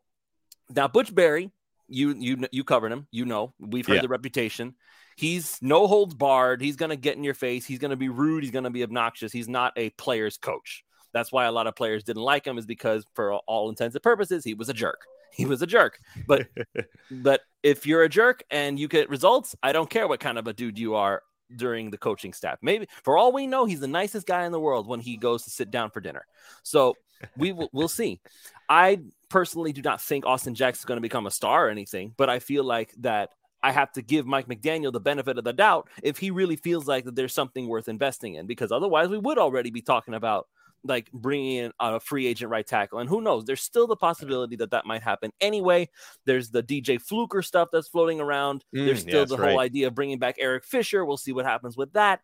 Now, 0.76 0.88
Butch 0.90 1.14
Barry, 1.16 1.52
you 1.88 2.16
you 2.18 2.46
you 2.52 2.64
covered 2.66 2.92
him. 2.92 3.08
You 3.12 3.26
know 3.26 3.54
we've 3.60 3.86
heard 3.88 3.96
Yeah. 3.98 4.02
the 4.02 4.08
reputation. 4.10 4.76
He's 5.16 5.58
no 5.62 5.88
holds 5.88 6.14
barred. 6.14 6.62
He's 6.62 6.76
gonna 6.76 6.96
get 6.96 7.16
in 7.16 7.24
your 7.24 7.34
face. 7.34 7.66
He's 7.66 7.80
gonna 7.80 7.96
be 7.96 8.10
rude. 8.10 8.44
He's 8.44 8.52
gonna 8.52 8.70
be 8.70 8.84
obnoxious. 8.84 9.32
He's 9.32 9.48
not 9.48 9.74
a 9.78 9.90
player's 9.92 10.38
coach. 10.38 10.84
That's 11.14 11.32
why 11.32 11.46
a 11.46 11.52
lot 11.52 11.68
of 11.68 11.76
players 11.76 12.04
didn't 12.04 12.24
like 12.24 12.46
him, 12.46 12.58
is 12.58 12.66
because 12.66 13.06
for 13.14 13.34
all 13.34 13.70
intents 13.70 13.96
and 13.96 14.04
purposes, 14.04 14.44
he 14.44 14.54
was 14.54 14.68
a 14.68 14.74
jerk. 14.74 15.06
He 15.34 15.46
was 15.46 15.62
a 15.62 15.68
jerk. 15.68 16.00
But 16.28 16.48
but 17.12 17.42
if 17.64 17.86
you're 17.86 18.04
a 18.04 18.10
jerk 18.10 18.44
and 18.50 18.80
you 18.80 18.88
get 18.88 19.10
results, 19.10 19.56
I 19.64 19.72
don't 19.72 19.90
care 19.90 20.08
what 20.08 20.20
kind 20.20 20.38
of 20.38 20.48
a 20.48 20.54
dude 20.54 20.78
you 20.78 20.96
are 20.96 21.22
during 21.56 21.92
the 21.92 21.98
coaching 21.98 22.34
staff. 22.34 22.60
Maybe 22.62 22.88
for 23.04 23.18
all 23.18 23.32
we 23.32 23.48
know, 23.48 23.66
he's 23.66 23.80
the 23.80 23.88
nicest 23.88 24.28
guy 24.28 24.46
in 24.46 24.52
the 24.52 24.60
world 24.60 24.88
when 24.88 25.00
he 25.00 25.18
goes 25.18 25.44
to 25.44 25.50
sit 25.50 25.72
down 25.72 25.92
for 25.92 26.02
dinner. 26.02 26.26
So 26.64 26.96
we 27.38 27.52
will 27.52 27.70
we'll 27.72 27.88
see. 27.88 28.20
I 28.68 29.00
personally 29.30 29.74
do 29.74 29.82
not 29.82 30.02
think 30.02 30.26
Austin 30.26 30.56
Jackson's 30.56 30.86
going 30.86 30.98
to 30.98 31.02
become 31.02 31.28
a 31.28 31.32
star 31.32 31.68
or 31.68 31.70
anything, 31.70 32.14
but 32.18 32.30
I 32.30 32.40
feel 32.40 32.64
like 32.64 32.94
that 33.00 33.30
I 33.66 33.72
have 33.72 33.92
to 33.94 34.04
give 34.04 34.28
Mike 34.28 34.48
McDaniel 34.48 34.94
the 34.94 35.00
benefit 35.00 35.40
of 35.40 35.44
the 35.44 35.52
doubt 35.52 35.90
if 36.04 36.20
he 36.20 36.30
really 36.30 36.56
feels 36.56 36.88
like 36.88 37.04
that 37.06 37.16
there's 37.16 37.34
something 37.34 37.68
worth 37.68 37.90
investing 37.90 38.36
in, 38.36 38.46
because 38.46 38.72
otherwise 38.72 39.10
we 39.10 39.18
would 39.18 39.40
already 39.40 39.72
be 39.72 39.82
talking 39.82 40.14
about 40.14 40.48
like 40.84 41.12
bringing 41.12 41.56
in 41.58 41.72
a 41.80 42.00
free 42.00 42.28
agent 42.28 42.52
right 42.52 42.68
tackle. 42.68 43.00
And 43.00 43.10
who 43.10 43.22
knows? 43.22 43.44
There's 43.46 43.64
still 43.64 43.88
the 43.88 43.96
possibility 43.96 44.56
that 44.58 44.70
that 44.70 44.86
might 44.86 45.02
happen 45.02 45.32
anyway. 45.42 45.90
There's 46.26 46.52
the 46.52 46.62
DJ 46.62 47.02
Fluker 47.02 47.42
stuff 47.42 47.70
that's 47.74 47.88
floating 47.88 48.22
around. 48.22 48.64
There's 48.72 49.00
Mm, 49.00 49.08
still 49.10 49.20
yes, 49.22 49.30
the 49.30 49.38
right. 49.38 49.50
whole 49.50 49.60
idea 49.60 49.88
of 49.88 49.96
bringing 49.96 50.20
back 50.20 50.36
Eric 50.38 50.64
Fisher. 50.64 51.04
We'll 51.04 51.18
see 51.18 51.34
what 51.34 51.46
happens 51.46 51.76
with 51.76 51.92
that. 51.94 52.20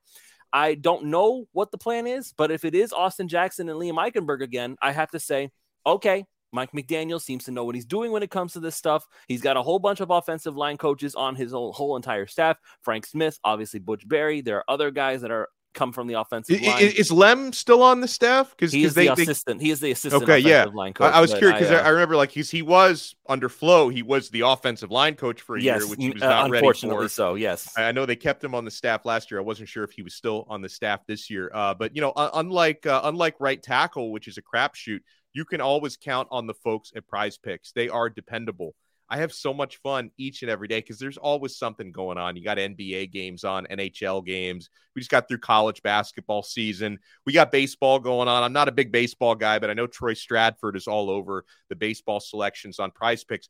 I 0.54 0.76
don't 0.76 1.06
know 1.06 1.48
what 1.54 1.72
the 1.72 1.80
plan 1.80 2.06
is, 2.06 2.36
but 2.38 2.52
if 2.52 2.66
it 2.66 2.76
is 2.76 2.94
Austin 2.94 3.28
Jackson 3.28 3.68
and 3.68 3.80
Liam 3.80 3.96
Eichenberg 3.96 4.44
again, 4.44 4.76
I 4.80 4.92
have 4.92 5.10
to 5.12 5.20
say 5.20 5.50
okay, 5.88 6.26
Mike 6.52 6.72
McDaniel 6.72 7.22
seems 7.22 7.46
to 7.46 7.52
know 7.52 7.66
what 7.66 7.76
he's 7.76 7.86
doing 7.86 8.12
when 8.12 8.24
it 8.24 8.32
comes 8.32 8.54
to 8.54 8.60
this 8.60 8.76
stuff. 8.76 9.08
He's 9.28 9.42
got 9.42 9.58
a 9.58 9.62
whole 9.62 9.80
bunch 9.80 10.00
of 10.00 10.10
offensive 10.10 10.56
line 10.56 10.78
coaches 10.78 11.16
on 11.16 11.36
his 11.36 11.52
whole, 11.52 11.74
whole 11.74 11.96
entire 11.96 12.28
staff. 12.28 12.58
Frank 12.82 13.06
Smith, 13.06 13.40
obviously 13.44 13.80
Butch 13.80 14.08
Barry. 14.08 14.42
There 14.42 14.58
are 14.58 14.66
other 14.68 14.92
guys 14.92 15.22
that 15.22 15.32
are 15.32 15.50
come 15.74 15.92
from 15.92 16.08
the 16.08 16.20
offensive 16.20 16.62
line. 16.62 16.82
Is 16.82 17.12
Lem 17.12 17.54
still 17.54 17.82
on 17.82 18.02
the 18.02 18.08
staff? 18.08 18.52
Because 18.52 18.72
he 18.72 18.84
is 18.84 18.94
they, 18.94 19.08
the 19.08 19.14
assistant. 19.14 19.60
They... 19.60 19.66
He 19.66 19.72
is 19.72 19.80
the 19.80 19.92
assistant. 19.92 20.24
Okay, 20.24 20.40
yeah. 20.40 20.66
Line 20.66 20.94
coach, 20.94 21.14
I, 21.14 21.22
was 21.22 21.34
curious 21.34 21.60
because 21.60 21.72
I, 21.72 21.82
uh, 21.82 21.86
I, 21.86 21.90
remember 21.90 22.16
like 22.16 22.32
he's 22.32 22.50
he 22.50 22.62
was 22.62 23.16
under 23.28 23.50
Flo. 23.50 23.90
He 23.90 24.04
was 24.04 24.30
the 24.30 24.42
offensive 24.42 24.92
line 24.92 25.16
coach 25.16 25.42
for 25.42 25.56
a 25.56 25.62
yes, 25.62 25.82
year, 25.82 25.90
which 25.90 26.00
he 26.00 26.10
was 26.12 26.22
uh, 26.22 26.28
not 26.28 26.54
unfortunately 26.54 26.98
ready 26.98 27.08
for. 27.08 27.14
So 27.14 27.36
yes, 27.36 27.74
I 27.78 27.92
know 27.92 28.06
they 28.06 28.16
kept 28.16 28.44
him 28.44 28.56
on 28.56 28.66
the 28.66 28.72
staff 28.72 29.06
last 29.06 29.32
year. 29.32 29.40
I 29.40 29.44
wasn't 29.44 29.70
sure 29.70 29.84
if 29.84 29.92
he 29.92 30.02
was 30.02 30.14
still 30.14 30.46
on 30.50 30.62
the 30.62 30.70
staff 30.70 31.06
this 31.08 31.30
year. 31.30 31.52
Uh, 31.54 31.74
but 31.74 31.96
you 31.96 32.02
know, 32.02 32.14
unlike 32.16 32.86
uh, 32.86 33.02
unlike 33.06 33.36
right 33.40 33.62
tackle, 33.62 34.12
which 34.12 34.28
is 34.28 34.38
a 34.38 34.42
crapshoot, 34.42 35.00
you 35.34 35.46
can 35.46 35.62
always 35.62 35.98
count 35.98 36.28
on 36.32 36.48
the 36.48 36.54
folks 36.54 36.92
at 36.96 37.08
Prize 37.08 37.38
Picks. 37.38 37.72
They 37.72 37.90
are 37.90 38.10
dependable. 38.10 38.76
I 39.12 39.18
have 39.18 39.34
so 39.34 39.54
much 39.54 39.76
fun 39.78 40.10
each 40.18 40.42
and 40.42 40.50
every 40.50 40.70
day 40.70 40.80
because 40.80 40.98
there's 40.98 41.18
always 41.18 41.58
something 41.58 41.92
going 41.92 42.18
on. 42.18 42.38
You 42.38 42.46
got 42.46 42.58
NBA 42.58 43.12
games 43.12 43.44
on, 43.44 43.66
NHL 43.66 44.26
games. 44.26 44.70
We 44.96 45.02
just 45.02 45.12
got 45.12 45.28
through 45.28 45.40
college 45.40 45.84
basketball 45.84 46.44
season. 46.44 46.98
We 47.26 47.34
got 47.34 47.52
baseball 47.52 48.00
going 48.00 48.30
on. 48.30 48.42
I'm 48.42 48.54
not 48.54 48.70
a 48.70 48.72
big 48.72 48.90
baseball 48.90 49.36
guy, 49.36 49.60
but 49.60 49.70
I 49.70 49.74
know 49.74 49.86
Troy 49.86 50.14
Stratford 50.14 50.78
is 50.78 50.88
all 50.88 51.10
over 51.10 51.44
the 51.68 51.76
baseball 51.76 52.22
selections 52.22 52.80
on 52.80 52.92
prize 52.92 53.26
picks. 53.26 53.50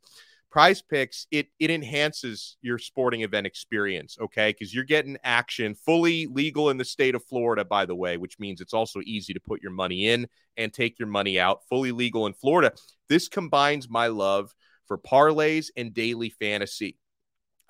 Prize 0.52 0.82
picks, 0.82 1.28
it 1.32 1.48
it 1.60 1.72
enhances 1.72 2.58
your 2.62 2.78
sporting 2.78 3.22
event 3.22 3.48
experience, 3.48 4.18
okay? 4.20 4.52
Because 4.52 4.74
you're 4.74 4.84
getting 4.84 5.18
action 5.24 5.76
fully 5.76 6.28
legal 6.28 6.70
in 6.70 6.78
the 6.78 6.84
state 6.84 7.16
of 7.16 7.24
Florida, 7.24 7.64
by 7.64 7.86
the 7.86 7.96
way, 7.96 8.18
which 8.18 8.38
means 8.38 8.60
it's 8.60 8.74
also 8.74 9.00
easy 9.06 9.34
to 9.34 9.40
put 9.40 9.62
your 9.62 9.72
money 9.72 10.10
in 10.10 10.28
and 10.58 10.74
take 10.74 11.00
your 11.00 11.08
money 11.08 11.40
out. 11.40 11.62
Fully 11.70 11.94
legal 11.94 12.28
in 12.28 12.34
Florida. 12.34 12.74
This 13.08 13.30
combines 13.30 13.90
my 13.90 14.08
love 14.08 14.54
for 14.88 14.98
parlays 14.98 15.68
and 15.78 15.94
daily 15.94 16.30
fantasy. 16.30 16.98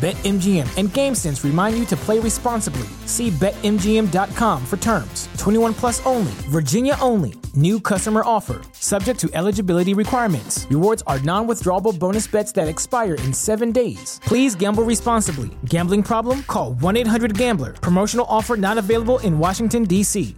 BetMGM 0.00 0.78
and 0.78 0.88
GameSense 0.88 1.44
remind 1.44 1.76
you 1.76 1.84
to 1.84 1.94
play 1.94 2.18
responsibly. 2.18 2.88
See 3.04 3.28
BetMGM.com 3.28 4.64
for 4.64 4.78
terms. 4.78 5.28
21 5.36 5.74
plus 5.74 6.00
only, 6.06 6.32
Virginia 6.48 6.96
only. 7.02 7.34
New 7.54 7.78
customer 7.78 8.22
offer, 8.24 8.62
subject 8.72 9.20
to 9.20 9.28
eligibility 9.34 9.92
requirements. 9.92 10.66
Rewards 10.70 11.02
are 11.06 11.20
non 11.20 11.46
withdrawable 11.46 11.98
bonus 11.98 12.26
bets 12.26 12.50
that 12.52 12.66
expire 12.66 13.16
in 13.16 13.34
seven 13.34 13.72
days. 13.72 14.18
Please 14.24 14.54
gamble 14.54 14.84
responsibly. 14.84 15.50
Gambling 15.66 16.02
problem? 16.02 16.44
Call 16.44 16.72
1 16.72 16.96
800 16.96 17.36
Gambler. 17.36 17.74
Promotional 17.74 18.24
offer 18.26 18.56
not 18.56 18.78
available 18.78 19.18
in 19.18 19.38
Washington, 19.38 19.84
D.C. 19.84 20.34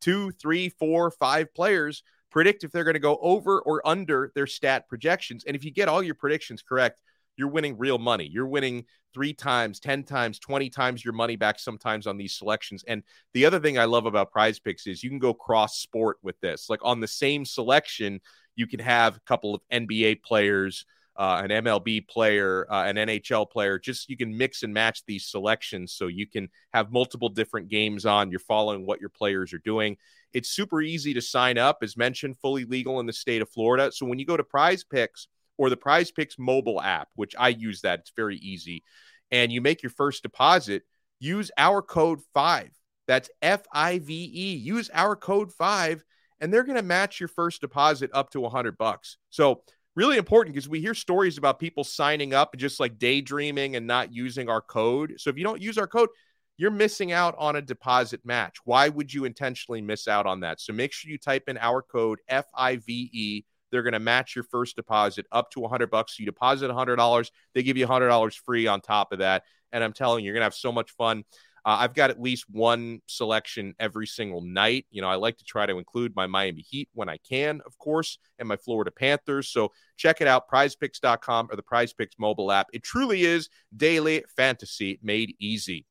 Two, 0.00 0.30
three, 0.30 0.68
four, 0.68 1.10
five 1.10 1.52
players 1.54 2.04
predict 2.30 2.62
if 2.62 2.70
they're 2.70 2.84
going 2.84 2.94
to 2.94 3.00
go 3.00 3.18
over 3.20 3.60
or 3.62 3.82
under 3.84 4.30
their 4.36 4.46
stat 4.46 4.88
projections. 4.88 5.42
And 5.44 5.56
if 5.56 5.64
you 5.64 5.72
get 5.72 5.88
all 5.88 6.04
your 6.04 6.14
predictions 6.14 6.62
correct, 6.62 7.00
you're 7.36 7.48
winning 7.48 7.78
real 7.78 7.98
money. 7.98 8.28
You're 8.30 8.46
winning 8.46 8.84
three 9.14 9.32
times, 9.32 9.80
10 9.80 10.04
times, 10.04 10.38
20 10.38 10.70
times 10.70 11.04
your 11.04 11.14
money 11.14 11.36
back 11.36 11.58
sometimes 11.58 12.06
on 12.06 12.16
these 12.16 12.36
selections. 12.36 12.84
And 12.86 13.02
the 13.34 13.46
other 13.46 13.60
thing 13.60 13.78
I 13.78 13.84
love 13.84 14.06
about 14.06 14.32
prize 14.32 14.58
picks 14.58 14.86
is 14.86 15.02
you 15.02 15.10
can 15.10 15.18
go 15.18 15.34
cross 15.34 15.78
sport 15.78 16.18
with 16.22 16.40
this. 16.40 16.68
Like 16.70 16.80
on 16.82 17.00
the 17.00 17.08
same 17.08 17.44
selection, 17.44 18.20
you 18.56 18.66
can 18.66 18.80
have 18.80 19.16
a 19.16 19.20
couple 19.20 19.54
of 19.54 19.62
NBA 19.72 20.22
players, 20.22 20.84
uh, 21.16 21.42
an 21.44 21.50
MLB 21.50 22.06
player, 22.08 22.66
uh, 22.70 22.84
an 22.84 22.96
NHL 22.96 23.50
player. 23.50 23.78
Just 23.78 24.08
you 24.08 24.16
can 24.16 24.36
mix 24.36 24.62
and 24.62 24.72
match 24.72 25.04
these 25.06 25.26
selections 25.26 25.92
so 25.92 26.06
you 26.06 26.26
can 26.26 26.48
have 26.72 26.92
multiple 26.92 27.28
different 27.28 27.68
games 27.68 28.06
on. 28.06 28.30
You're 28.30 28.40
following 28.40 28.86
what 28.86 29.00
your 29.00 29.10
players 29.10 29.52
are 29.52 29.58
doing. 29.58 29.96
It's 30.32 30.48
super 30.48 30.80
easy 30.80 31.12
to 31.14 31.20
sign 31.20 31.58
up, 31.58 31.78
as 31.82 31.96
mentioned, 31.96 32.38
fully 32.38 32.64
legal 32.64 33.00
in 33.00 33.06
the 33.06 33.12
state 33.12 33.42
of 33.42 33.50
Florida. 33.50 33.92
So 33.92 34.06
when 34.06 34.18
you 34.18 34.24
go 34.24 34.36
to 34.36 34.44
prize 34.44 34.84
picks, 34.84 35.28
or 35.58 35.70
the 35.70 35.76
Prize 35.76 36.10
Picks 36.10 36.38
mobile 36.38 36.80
app, 36.80 37.08
which 37.14 37.34
I 37.38 37.48
use 37.48 37.82
that. 37.82 38.00
It's 38.00 38.12
very 38.14 38.36
easy. 38.36 38.82
And 39.30 39.52
you 39.52 39.60
make 39.60 39.82
your 39.82 39.90
first 39.90 40.22
deposit, 40.22 40.82
use 41.20 41.50
our 41.56 41.82
code 41.82 42.20
5. 42.34 42.70
That's 43.06 43.30
F 43.40 43.62
I 43.72 43.98
V 43.98 44.30
E. 44.34 44.56
Use 44.56 44.90
our 44.92 45.16
code 45.16 45.52
5 45.52 46.04
and 46.40 46.52
they're 46.52 46.64
going 46.64 46.76
to 46.76 46.82
match 46.82 47.20
your 47.20 47.28
first 47.28 47.60
deposit 47.60 48.10
up 48.12 48.30
to 48.30 48.40
100 48.40 48.76
bucks. 48.76 49.16
So, 49.30 49.62
really 49.94 50.16
important 50.16 50.54
because 50.54 50.68
we 50.68 50.80
hear 50.80 50.94
stories 50.94 51.38
about 51.38 51.60
people 51.60 51.84
signing 51.84 52.34
up 52.34 52.52
and 52.52 52.60
just 52.60 52.80
like 52.80 52.98
daydreaming 52.98 53.76
and 53.76 53.86
not 53.86 54.12
using 54.12 54.48
our 54.48 54.60
code. 54.60 55.14
So, 55.18 55.30
if 55.30 55.38
you 55.38 55.44
don't 55.44 55.62
use 55.62 55.78
our 55.78 55.86
code, 55.86 56.08
you're 56.56 56.70
missing 56.70 57.12
out 57.12 57.34
on 57.38 57.56
a 57.56 57.62
deposit 57.62 58.20
match. 58.24 58.58
Why 58.64 58.88
would 58.88 59.12
you 59.12 59.24
intentionally 59.24 59.80
miss 59.80 60.08
out 60.08 60.26
on 60.26 60.40
that? 60.40 60.60
So 60.60 60.72
make 60.72 60.92
sure 60.92 61.10
you 61.10 61.18
type 61.18 61.48
in 61.48 61.58
our 61.58 61.82
code 61.82 62.18
F 62.28 62.46
I 62.54 62.76
V 62.76 63.10
E 63.12 63.44
they're 63.72 63.82
going 63.82 63.94
to 63.94 63.98
match 63.98 64.36
your 64.36 64.44
first 64.44 64.76
deposit 64.76 65.26
up 65.32 65.50
to 65.50 65.60
100 65.60 65.90
bucks. 65.90 66.16
So 66.16 66.20
you 66.20 66.26
deposit 66.26 66.70
$100, 66.70 67.30
they 67.54 67.62
give 67.64 67.76
you 67.76 67.86
$100 67.86 68.34
free 68.44 68.68
on 68.68 68.80
top 68.80 69.12
of 69.12 69.18
that. 69.18 69.42
And 69.72 69.82
I'm 69.82 69.92
telling 69.92 70.22
you, 70.22 70.26
you're 70.28 70.34
going 70.34 70.42
to 70.42 70.46
have 70.46 70.54
so 70.54 70.70
much 70.70 70.90
fun. 70.92 71.24
Uh, 71.64 71.78
I've 71.80 71.94
got 71.94 72.10
at 72.10 72.20
least 72.20 72.44
one 72.50 73.00
selection 73.06 73.74
every 73.78 74.06
single 74.06 74.40
night. 74.40 74.86
You 74.90 75.00
know, 75.00 75.08
I 75.08 75.14
like 75.14 75.38
to 75.38 75.44
try 75.44 75.64
to 75.64 75.78
include 75.78 76.14
my 76.14 76.26
Miami 76.26 76.62
Heat 76.62 76.88
when 76.92 77.08
I 77.08 77.18
can, 77.18 77.60
of 77.64 77.78
course, 77.78 78.18
and 78.38 78.48
my 78.48 78.56
Florida 78.56 78.90
Panthers. 78.90 79.48
So 79.48 79.70
check 79.96 80.20
it 80.20 80.26
out, 80.26 80.48
prizepicks.com 80.50 81.48
or 81.50 81.56
the 81.56 81.62
PrizePicks 81.62 82.18
mobile 82.18 82.50
app. 82.50 82.66
It 82.72 82.82
truly 82.82 83.22
is 83.22 83.48
daily 83.76 84.24
fantasy 84.36 84.98
made 85.02 85.36
easy. 85.38 85.86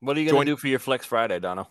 What 0.00 0.16
are 0.16 0.20
you 0.20 0.30
going 0.30 0.46
to 0.46 0.52
do 0.52 0.56
for 0.56 0.68
your 0.68 0.78
Flex 0.78 1.04
Friday, 1.04 1.40
Donno? 1.40 1.68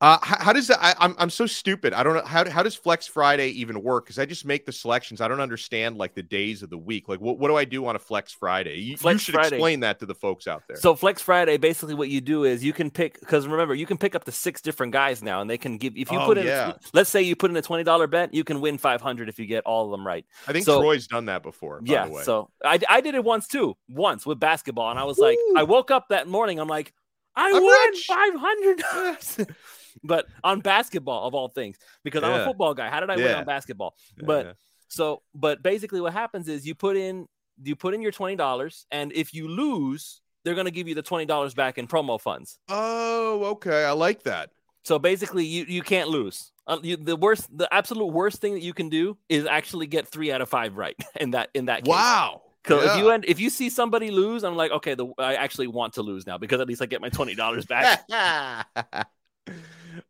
Uh, 0.00 0.16
how, 0.22 0.44
how, 0.44 0.52
does 0.52 0.68
that? 0.68 0.78
I, 0.80 0.90
am 0.90 0.96
I'm, 1.00 1.14
I'm 1.18 1.30
so 1.30 1.44
stupid. 1.46 1.92
I 1.92 2.04
don't 2.04 2.14
know 2.14 2.24
how 2.24 2.48
how 2.48 2.62
does 2.62 2.76
Flex 2.76 3.08
Friday 3.08 3.48
even 3.48 3.82
work? 3.82 4.04
Because 4.04 4.20
I 4.20 4.26
just 4.26 4.44
make 4.44 4.64
the 4.64 4.70
selections. 4.70 5.20
I 5.20 5.26
don't 5.26 5.40
understand 5.40 5.96
like 5.96 6.14
the 6.14 6.22
days 6.22 6.62
of 6.62 6.70
the 6.70 6.78
week. 6.78 7.08
Like 7.08 7.20
what, 7.20 7.40
what 7.40 7.48
do 7.48 7.56
I 7.56 7.64
do 7.64 7.84
on 7.84 7.96
a 7.96 7.98
Flex 7.98 8.32
Friday? 8.32 8.78
You, 8.78 8.96
Flex 8.96 9.14
you 9.14 9.18
should 9.18 9.34
Friday. 9.34 9.56
explain 9.56 9.80
that 9.80 9.98
to 9.98 10.06
the 10.06 10.14
folks 10.14 10.46
out 10.46 10.62
there. 10.68 10.76
So 10.76 10.94
Flex 10.94 11.20
Friday, 11.20 11.56
basically, 11.56 11.94
what 11.94 12.10
you 12.10 12.20
do 12.20 12.44
is 12.44 12.62
you 12.62 12.72
can 12.72 12.92
pick 12.92 13.18
because 13.18 13.48
remember 13.48 13.74
you 13.74 13.86
can 13.86 13.98
pick 13.98 14.14
up 14.14 14.22
to 14.24 14.32
six 14.32 14.60
different 14.60 14.92
guys 14.92 15.20
now, 15.20 15.40
and 15.40 15.50
they 15.50 15.58
can 15.58 15.78
give 15.78 15.96
if 15.96 16.12
you 16.12 16.20
oh, 16.20 16.26
put 16.26 16.38
in. 16.38 16.46
Yeah. 16.46 16.74
Let's 16.92 17.10
say 17.10 17.22
you 17.22 17.34
put 17.34 17.50
in 17.50 17.56
a 17.56 17.62
twenty 17.62 17.82
dollar 17.82 18.06
bet, 18.06 18.32
you 18.32 18.44
can 18.44 18.60
win 18.60 18.78
five 18.78 19.00
hundred 19.00 19.28
if 19.28 19.40
you 19.40 19.46
get 19.46 19.64
all 19.64 19.86
of 19.86 19.90
them 19.90 20.06
right. 20.06 20.24
I 20.46 20.52
think 20.52 20.64
so, 20.64 20.80
Troy's 20.80 21.08
done 21.08 21.24
that 21.24 21.42
before. 21.42 21.80
yeah. 21.82 22.08
So 22.22 22.50
I 22.64 22.78
I 22.88 23.00
did 23.00 23.16
it 23.16 23.24
once 23.24 23.48
too, 23.48 23.76
once 23.88 24.24
with 24.24 24.38
basketball, 24.38 24.90
and 24.90 24.98
I 24.98 25.04
was 25.04 25.18
like, 25.18 25.38
I 25.56 25.64
woke 25.64 25.90
up 25.90 26.10
that 26.10 26.28
morning, 26.28 26.60
I'm 26.60 26.68
like, 26.68 26.94
I 27.34 27.50
I'm 27.52 27.62
won 27.64 27.96
five 27.96 28.34
hundred. 28.36 29.56
but 30.02 30.26
on 30.44 30.60
basketball 30.60 31.26
of 31.26 31.34
all 31.34 31.48
things, 31.48 31.76
because 32.04 32.22
yeah. 32.22 32.28
I'm 32.28 32.40
a 32.40 32.44
football 32.44 32.74
guy. 32.74 32.88
How 32.88 33.00
did 33.00 33.10
I 33.10 33.16
yeah. 33.16 33.24
win 33.24 33.34
on 33.36 33.44
basketball? 33.44 33.94
But 34.22 34.56
so, 34.88 35.22
but 35.34 35.62
basically, 35.62 36.00
what 36.00 36.12
happens 36.12 36.48
is 36.48 36.66
you 36.66 36.74
put 36.74 36.96
in 36.96 37.26
you 37.62 37.76
put 37.76 37.94
in 37.94 38.02
your 38.02 38.12
twenty 38.12 38.36
dollars, 38.36 38.86
and 38.90 39.12
if 39.12 39.34
you 39.34 39.48
lose, 39.48 40.20
they're 40.44 40.54
going 40.54 40.66
to 40.66 40.72
give 40.72 40.88
you 40.88 40.94
the 40.94 41.02
twenty 41.02 41.26
dollars 41.26 41.54
back 41.54 41.78
in 41.78 41.86
promo 41.86 42.20
funds. 42.20 42.58
Oh, 42.68 43.44
okay, 43.52 43.84
I 43.84 43.92
like 43.92 44.22
that. 44.24 44.50
So 44.84 44.98
basically, 44.98 45.44
you 45.44 45.64
you 45.68 45.82
can't 45.82 46.08
lose. 46.08 46.52
Uh, 46.66 46.78
you, 46.82 46.96
the 46.96 47.16
worst, 47.16 47.48
the 47.56 47.72
absolute 47.72 48.06
worst 48.06 48.40
thing 48.40 48.52
that 48.52 48.62
you 48.62 48.74
can 48.74 48.90
do 48.90 49.16
is 49.28 49.46
actually 49.46 49.86
get 49.86 50.06
three 50.06 50.30
out 50.30 50.42
of 50.42 50.48
five 50.48 50.76
right 50.76 50.96
in 51.20 51.30
that 51.32 51.50
in 51.54 51.66
that 51.66 51.84
case. 51.84 51.92
Wow. 51.92 52.42
Because 52.62 52.84
yeah. 52.84 52.92
if 52.92 52.98
you 52.98 53.10
end, 53.10 53.24
if 53.26 53.40
you 53.40 53.48
see 53.48 53.70
somebody 53.70 54.10
lose, 54.10 54.44
I'm 54.44 54.56
like, 54.56 54.70
okay, 54.72 54.94
the, 54.94 55.06
I 55.16 55.36
actually 55.36 55.68
want 55.68 55.94
to 55.94 56.02
lose 56.02 56.26
now 56.26 56.36
because 56.36 56.60
at 56.60 56.68
least 56.68 56.82
I 56.82 56.86
get 56.86 57.00
my 57.00 57.08
twenty 57.08 57.34
dollars 57.34 57.64
back. 57.64 58.04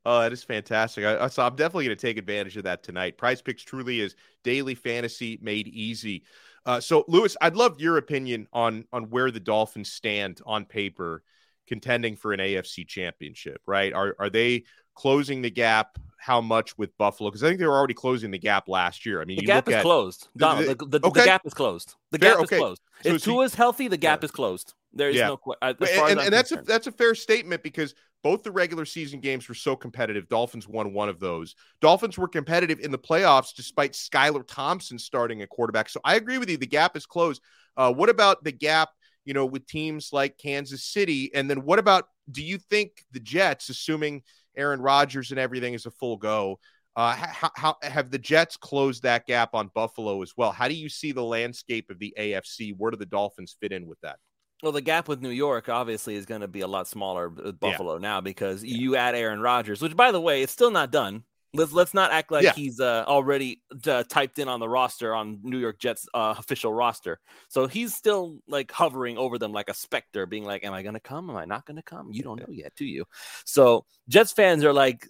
Oh, 0.05 0.21
that 0.21 0.33
is 0.33 0.43
fantastic. 0.43 1.05
I, 1.05 1.29
so 1.29 1.45
I'm 1.45 1.57
definitely 1.57 1.87
going 1.87 1.97
to 1.97 2.07
take 2.07 2.17
advantage 2.17 2.57
of 2.57 2.65
that 2.65 2.83
tonight. 2.83 3.19
Prize 3.19 3.43
Picks 3.43 3.63
truly 3.63 4.01
is 4.01 4.15
daily 4.45 4.75
fantasy 4.75 5.39
made 5.43 5.69
easy. 5.69 6.25
Uh, 6.67 6.81
so, 6.81 7.05
Luis, 7.09 7.37
I'd 7.41 7.57
love 7.57 7.81
your 7.81 7.97
opinion 7.97 8.47
on 8.53 8.85
on 8.93 9.05
where 9.05 9.31
the 9.31 9.41
Dolphins 9.41 9.91
stand 9.91 10.41
on 10.45 10.65
paper, 10.65 11.23
contending 11.67 12.17
for 12.17 12.33
an 12.33 12.41
AFC 12.41 12.87
championship, 12.87 13.63
right? 13.67 13.93
Are 13.93 14.15
are 14.19 14.31
they 14.31 14.65
closing 14.95 15.41
the 15.41 15.51
gap 15.51 15.97
how 16.19 16.41
much 16.41 16.77
with 16.77 16.97
Buffalo? 16.99 17.31
Because 17.31 17.43
I 17.43 17.49
think 17.49 17.61
they 17.61 17.67
were 17.67 17.77
already 17.77 17.95
closing 17.95 18.31
the 18.31 18.39
gap 18.39 18.69
last 18.69 19.07
year. 19.07 19.23
I 19.23 19.25
mean, 19.25 19.39
the 19.39 19.47
gap 19.47 19.69
is 19.69 19.77
at, 19.77 19.83
closed. 19.83 20.29
Donald, 20.37 20.67
the, 20.67 20.99
the, 20.99 21.07
okay. 21.07 21.21
the, 21.21 21.25
gap 21.25 21.43
is 21.47 21.55
closed. 21.55 21.95
The 22.11 22.19
fair, 22.19 22.35
gap 22.35 22.45
okay. 22.45 22.57
is 22.57 22.61
closed. 22.61 22.83
So 23.03 23.09
if 23.15 23.23
Tua 23.23 23.45
is 23.45 23.55
healthy, 23.55 23.89
the 23.89 23.97
gap 23.97 24.21
yeah. 24.21 24.25
is 24.27 24.31
closed. 24.31 24.75
There 24.93 25.09
is 25.09 25.17
Yeah. 25.17 25.29
no 25.29 25.37
question. 25.37 25.77
and, 25.81 26.21
and 26.21 26.33
that's 26.33 26.53
a 26.53 26.57
that's 26.57 26.87
a 26.87 26.93
fair 26.93 27.15
statement 27.15 27.63
because 27.63 27.95
both 28.23 28.43
the 28.43 28.51
regular 28.51 28.85
season 28.85 29.21
games 29.21 29.49
were 29.49 29.55
so 29.55 29.77
competitive. 29.77 30.29
Dolphins 30.29 30.69
won 30.69 30.93
one 30.93 31.09
of 31.09 31.21
those. 31.21 31.55
Dolphins 31.81 32.19
were 32.19 32.29
competitive 32.29 32.81
in 32.81 32.91
the 32.91 32.99
playoffs 32.99 33.55
despite 33.55 33.93
Skylar 33.93 34.45
Thompson 34.47 34.99
starting 34.99 35.43
at 35.43 35.49
quarterback. 35.49 35.89
So 35.89 36.01
I 36.05 36.17
agree 36.17 36.39
with 36.39 36.51
you. 36.51 36.57
The 36.57 36.67
gap 36.67 36.97
is 36.97 37.07
closed. 37.07 37.43
Uh, 37.77 37.93
what 37.93 38.09
about 38.09 38.43
the 38.43 38.53
gap? 38.53 38.91
You 39.25 39.35
know, 39.35 39.47
with 39.47 39.67
teams 39.67 40.11
like 40.11 40.39
Kansas 40.39 40.85
City, 40.85 41.31
and 41.35 41.51
then 41.51 41.59
what 41.59 41.79
about? 41.79 42.09
Do 42.31 42.43
you 42.43 42.57
think 42.57 43.05
the 43.13 43.21
Jets, 43.21 43.69
assuming 43.69 44.23
Aaron 44.57 44.81
Rodgers 44.81 45.31
and 45.31 45.39
everything 45.39 45.75
is 45.75 45.85
a 45.85 45.91
full 45.91 46.17
go? 46.17 46.59
Uh, 46.97 47.15
how, 47.15 47.51
how 47.55 47.77
have 47.83 48.11
the 48.11 48.19
Jets 48.19 48.57
closed 48.57 49.03
that 49.03 49.27
gap 49.27 49.51
on 49.55 49.71
Buffalo 49.75 50.23
as 50.23 50.33
well? 50.37 50.51
How 50.51 50.67
do 50.67 50.75
you 50.75 50.89
see 50.89 51.13
the 51.13 51.23
landscape 51.23 51.91
of 51.91 51.99
the 51.99 52.15
AFC? 52.19 52.75
Where 52.77 52.91
do 52.91 52.97
the 52.97 53.07
Dolphins 53.07 53.55
fit 53.61 53.71
in 53.71 53.87
with 53.87 54.01
that? 54.01 54.19
Well, 54.63 54.73
the 54.73 54.81
gap 54.81 55.07
with 55.09 55.23
New 55.23 55.31
York 55.31 55.69
obviously 55.69 56.17
is 56.17 56.27
going 56.27 56.41
to 56.41 56.49
be 56.49 56.63
a 56.63 56.67
lot 56.67 56.89
smaller 56.89 57.29
with 57.29 57.61
Buffalo 57.61 57.99
now 57.99 58.21
because 58.21 58.65
you 58.65 58.97
add 58.97 59.15
Aaron 59.15 59.41
Rodgers, 59.41 59.81
which 59.81 59.95
by 59.97 60.11
the 60.11 60.21
way, 60.21 60.43
it's 60.43 60.53
still 60.53 60.71
not 60.71 60.91
done. 60.91 61.23
Let's 61.55 61.73
let's 61.73 61.95
not 61.95 62.11
act 62.13 62.31
like 62.31 62.45
Yeah. 62.45 62.53
he's 62.53 62.79
uh, 62.79 63.05
already 63.07 63.63
uh, 63.87 64.03
typed 64.05 64.39
in 64.39 64.49
on 64.49 64.61
the 64.61 64.69
roster 64.69 65.15
on 65.15 65.39
New 65.43 65.59
York 65.59 65.79
Jets 65.79 66.07
uh, 66.13 66.35
official 66.37 66.75
roster. 66.75 67.21
So 67.49 67.67
he's 67.67 67.95
still 67.95 68.41
like 68.49 68.71
hovering 68.71 69.17
over 69.17 69.39
them 69.39 69.53
like 69.53 69.71
a 69.71 69.75
specter, 69.75 70.27
being 70.27 70.45
like, 70.45 70.63
"Am 70.65 70.75
I 70.75 70.83
going 70.83 70.95
to 70.95 71.01
come? 71.01 71.31
Am 71.31 71.37
I 71.37 71.47
not 71.47 71.65
going 71.65 71.77
to 71.77 71.83
come? 71.83 72.11
You 72.13 72.23
don't 72.23 72.39
know 72.41 72.53
yet, 72.53 72.73
do 72.77 72.85
you?" 72.85 73.07
So 73.47 73.87
Jets 74.09 74.33
fans 74.33 74.63
are 74.63 74.75
like 74.75 75.09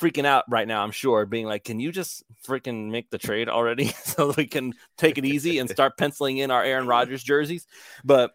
freaking 0.00 0.24
out 0.26 0.44
right 0.48 0.68
now. 0.68 0.84
I'm 0.84 0.92
sure, 0.92 1.26
being 1.26 1.46
like, 1.46 1.64
"Can 1.64 1.80
you 1.80 1.90
just 1.90 2.22
freaking 2.46 2.90
make 2.90 3.10
the 3.10 3.18
trade 3.18 3.48
already 3.48 3.86
so 4.04 4.32
we 4.36 4.46
can 4.46 4.74
take 4.96 5.18
it 5.18 5.24
easy 5.24 5.58
and 5.58 5.68
start 5.68 5.96
penciling 5.96 6.38
in 6.38 6.52
our 6.52 6.62
Aaron 6.62 6.86
Rodgers 6.86 7.24
jerseys?" 7.24 7.66
But 8.04 8.30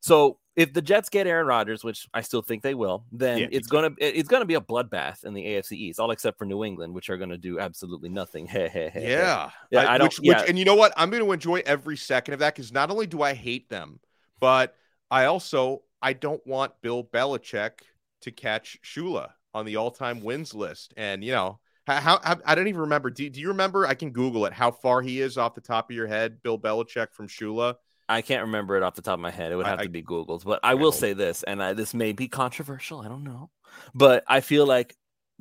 so 0.00 0.38
if 0.56 0.72
the 0.72 0.82
Jets 0.82 1.08
get 1.08 1.26
Aaron 1.26 1.46
Rodgers, 1.46 1.84
which 1.84 2.08
I 2.12 2.22
still 2.22 2.42
think 2.42 2.62
they 2.62 2.74
will, 2.74 3.04
then 3.12 3.38
Yeah, 3.38 3.46
it's 3.52 3.68
gonna 3.68 3.90
it's 3.98 4.28
gonna 4.28 4.44
be 4.44 4.54
a 4.54 4.60
bloodbath 4.60 5.24
in 5.24 5.32
the 5.32 5.42
AFC 5.44 5.72
East, 5.72 6.00
all 6.00 6.10
except 6.10 6.38
for 6.38 6.44
New 6.44 6.64
England, 6.64 6.92
which 6.92 7.08
are 7.08 7.16
gonna 7.16 7.38
do 7.38 7.58
absolutely 7.58 8.08
nothing. 8.08 8.46
Hey, 8.46 8.68
hey, 8.68 8.90
hey. 8.92 9.00
hey. 9.00 9.10
Yeah, 9.12 9.50
Yeah, 9.70 9.90
I 9.90 9.96
don't- 9.98 10.06
Which, 10.08 10.20
yeah. 10.22 10.40
which, 10.40 10.48
and 10.50 10.58
you 10.58 10.64
know 10.64 10.74
what? 10.74 10.92
I'm 10.96 11.08
going 11.10 11.24
to 11.24 11.32
enjoy 11.32 11.62
every 11.64 11.96
second 11.96 12.34
of 12.34 12.40
that 12.40 12.54
because 12.54 12.72
not 12.72 12.90
only 12.90 13.06
do 13.06 13.22
I 13.22 13.32
hate 13.34 13.68
them, 13.68 14.00
but 14.40 14.74
I 15.10 15.26
also 15.26 15.82
I 16.02 16.12
don't 16.14 16.44
want 16.46 16.72
Bill 16.82 17.04
Belichick 17.04 17.80
to 18.22 18.30
catch 18.30 18.78
Shula 18.82 19.30
on 19.54 19.64
the 19.66 19.76
all-time 19.76 20.22
wins 20.22 20.54
list. 20.54 20.92
And 20.96 21.22
you 21.24 21.32
know 21.32 21.58
how, 21.86 22.20
how 22.22 22.38
I 22.44 22.54
don't 22.54 22.68
even 22.68 22.82
remember. 22.82 23.10
Do, 23.10 23.28
do 23.30 23.40
you 23.40 23.48
remember? 23.48 23.86
I 23.86 23.94
can 23.94 24.10
Google 24.10 24.46
it. 24.46 24.52
How 24.52 24.70
far 24.70 25.00
he 25.02 25.20
is 25.20 25.38
off 25.38 25.54
the 25.54 25.60
top 25.60 25.90
of 25.90 25.96
your 25.96 26.06
head, 26.06 26.42
Bill 26.42 26.58
Belichick 26.58 27.12
from 27.12 27.28
Shula? 27.28 27.76
I 28.10 28.22
can't 28.22 28.42
remember 28.42 28.76
it 28.76 28.82
off 28.82 28.94
the 28.94 29.02
top 29.02 29.14
of 29.14 29.20
my 29.20 29.30
head. 29.30 29.52
It 29.52 29.56
would 29.56 29.66
have 29.66 29.80
I- 29.80 29.84
to 29.84 29.88
be 29.88 30.02
Google's, 30.02 30.44
but 30.44 30.60
I 30.62 30.72
I 30.72 30.74
will 30.74 30.92
say 30.92 31.12
this, 31.12 31.42
and 31.44 31.62
I, 31.62 31.72
this 31.74 31.94
may 31.94 32.12
be 32.12 32.28
controversial. 32.28 33.00
I 33.00 33.08
don't 33.08 33.24
know, 33.24 33.50
but 33.94 34.24
I 34.28 34.40
feel 34.40 34.66
like 34.66 34.94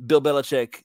Bill 0.05 0.21
Belichick 0.21 0.83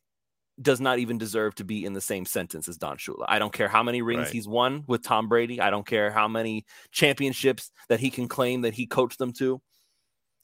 does 0.62 0.80
not 0.80 0.98
even 1.00 1.18
deserve 1.18 1.54
to 1.56 1.64
be 1.64 1.84
in 1.84 1.92
the 1.94 2.00
same 2.00 2.24
sentence 2.24 2.68
as 2.68 2.76
Don 2.78 2.96
Shula. 2.96 3.24
I 3.26 3.38
don't 3.40 3.52
care 3.52 3.66
how 3.68 3.82
many 3.82 4.02
rings 4.02 4.26
Right. 4.26 4.32
he's 4.32 4.46
won 4.46 4.84
with 4.86 5.02
Tom 5.02 5.28
Brady. 5.28 5.60
I 5.60 5.68
don't 5.70 5.86
care 5.86 6.12
how 6.12 6.28
many 6.28 6.64
championships 6.92 7.72
that 7.88 7.98
he 8.00 8.08
can 8.10 8.28
claim 8.28 8.60
that 8.62 8.72
he 8.74 8.86
coached 8.86 9.18
them 9.18 9.32
to. 9.34 9.60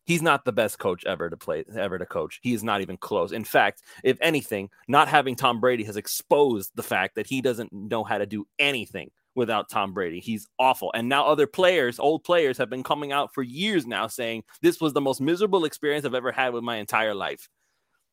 He's 0.07 0.23
not 0.23 0.45
the 0.45 0.53
best 0.53 0.81
coach 0.81 1.05
ever 1.05 1.31
to 1.31 1.37
play, 1.37 1.63
ever 1.77 1.97
to 1.97 2.07
coach. 2.07 2.41
He 2.43 2.55
is 2.55 2.65
not 2.65 2.81
even 2.81 2.97
close. 2.97 3.31
In 3.31 3.45
fact, 3.45 3.83
if 4.03 4.19
anything, 4.21 4.69
not 4.89 5.07
having 5.07 5.37
Tom 5.37 5.61
Brady 5.61 5.85
has 5.85 5.97
exposed 5.97 6.73
the 6.75 6.83
fact 6.83 7.15
that 7.15 7.29
he 7.29 7.41
doesn't 7.41 7.73
know 7.73 8.03
how 8.03 8.19
to 8.19 8.27
do 8.27 8.47
anything 8.59 9.11
without 9.35 9.69
Tom 9.69 9.93
Brady. 9.93 10.21
He's 10.21 10.49
awful. 10.59 10.91
And 10.95 11.09
now 11.09 11.27
other 11.27 11.47
players, 11.47 11.99
old 11.99 12.25
players, 12.25 12.59
have 12.59 12.69
been 12.71 12.83
coming 12.83 13.13
out 13.13 13.33
for 13.33 13.43
years 13.43 13.87
now 13.87 14.07
saying 14.07 14.43
this 14.63 14.81
was 14.81 14.93
the 14.93 15.01
most 15.01 15.21
miserable 15.21 15.65
experience 15.65 16.05
I've 16.05 16.15
ever 16.15 16.33
had 16.33 16.53
with 16.53 16.65
my 16.65 16.77
entire 16.77 17.15
life. 17.15 17.49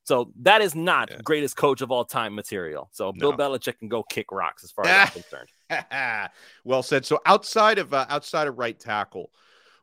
So 0.03 0.31
that 0.41 0.61
is 0.61 0.73
not 0.73 1.09
Yeah. 1.11 1.17
greatest 1.23 1.57
coach 1.57 1.81
of 1.81 1.91
all 1.91 2.05
time 2.05 2.33
material. 2.33 2.89
So 2.93 3.11
Bill 3.11 3.33
Belichick 3.33 3.77
can 3.79 3.89
go 3.89 4.03
kick 4.03 4.31
rocks 4.31 4.63
as 4.63 4.71
far 4.71 4.85
as 4.85 5.09
I'm 5.15 5.23
concerned. 5.69 6.29
well 6.63 6.83
said. 6.83 7.05
So 7.05 7.19
outside 7.25 7.77
of 7.77 7.93
uh, 7.93 8.05
outside 8.09 8.47
of 8.47 8.57
right 8.57 8.79
tackle, 8.79 9.31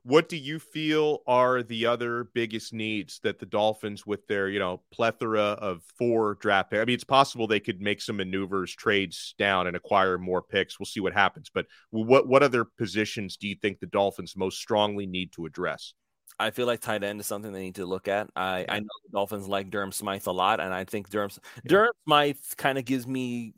what 0.05 0.29
do 0.29 0.37
you 0.37 0.59
feel 0.59 1.23
are 1.27 1.63
the 1.63 1.87
other 1.87 2.25
biggest 2.35 2.75
needs 2.75 3.21
that 3.23 3.39
the 3.39 3.47
Dolphins, 3.47 4.07
with 4.07 4.27
their 4.27 4.49
you 4.49 4.59
know 4.59 4.83
plethora 4.93 5.41
of 5.41 5.83
four 5.99 6.35
draft 6.41 6.71
picks, 6.71 6.81
I 6.81 6.85
mean, 6.85 6.95
it's 6.95 7.05
possible 7.05 7.47
they 7.47 7.61
could 7.61 7.81
make 7.81 8.03
some 8.03 8.19
maneuvers, 8.19 8.75
trades 8.75 9.35
down, 9.39 9.67
and 9.67 9.77
acquire 9.77 10.19
more 10.19 10.43
picks. 10.43 10.79
We'll 10.79 10.87
see 10.87 11.01
what 11.01 11.15
happens. 11.15 11.51
But 11.53 11.67
what 11.91 12.29
what 12.29 12.43
other 12.43 12.65
positions 12.65 13.37
do 13.37 13.49
you 13.49 13.57
think 13.61 13.81
the 13.81 13.87
Dolphins 13.87 14.37
most 14.37 14.59
strongly 14.59 15.07
need 15.07 15.33
to 15.33 15.47
address? 15.47 15.95
I 16.39 16.51
feel 16.51 16.67
like 16.67 16.81
tight 16.81 17.05
end 17.05 17.21
is 17.21 17.27
something 17.27 17.53
they 17.53 17.63
need 17.63 17.77
to 17.77 17.87
look 17.87 18.09
at. 18.09 18.29
I, 18.35 18.67
I 18.69 18.81
know 18.81 18.89
the 19.07 19.13
Dolphins 19.13 19.47
like 19.47 19.71
Durham 19.71 19.93
Smythe 19.93 20.27
a 20.27 20.33
lot, 20.33 20.61
and 20.61 20.75
I 20.75 20.85
think 20.85 21.09
Durham 21.09 21.31
Durham 21.65 21.93
Smythe 22.05 22.37
kind 22.57 22.77
of 22.77 22.85
gives 22.85 23.07
me 23.07 23.55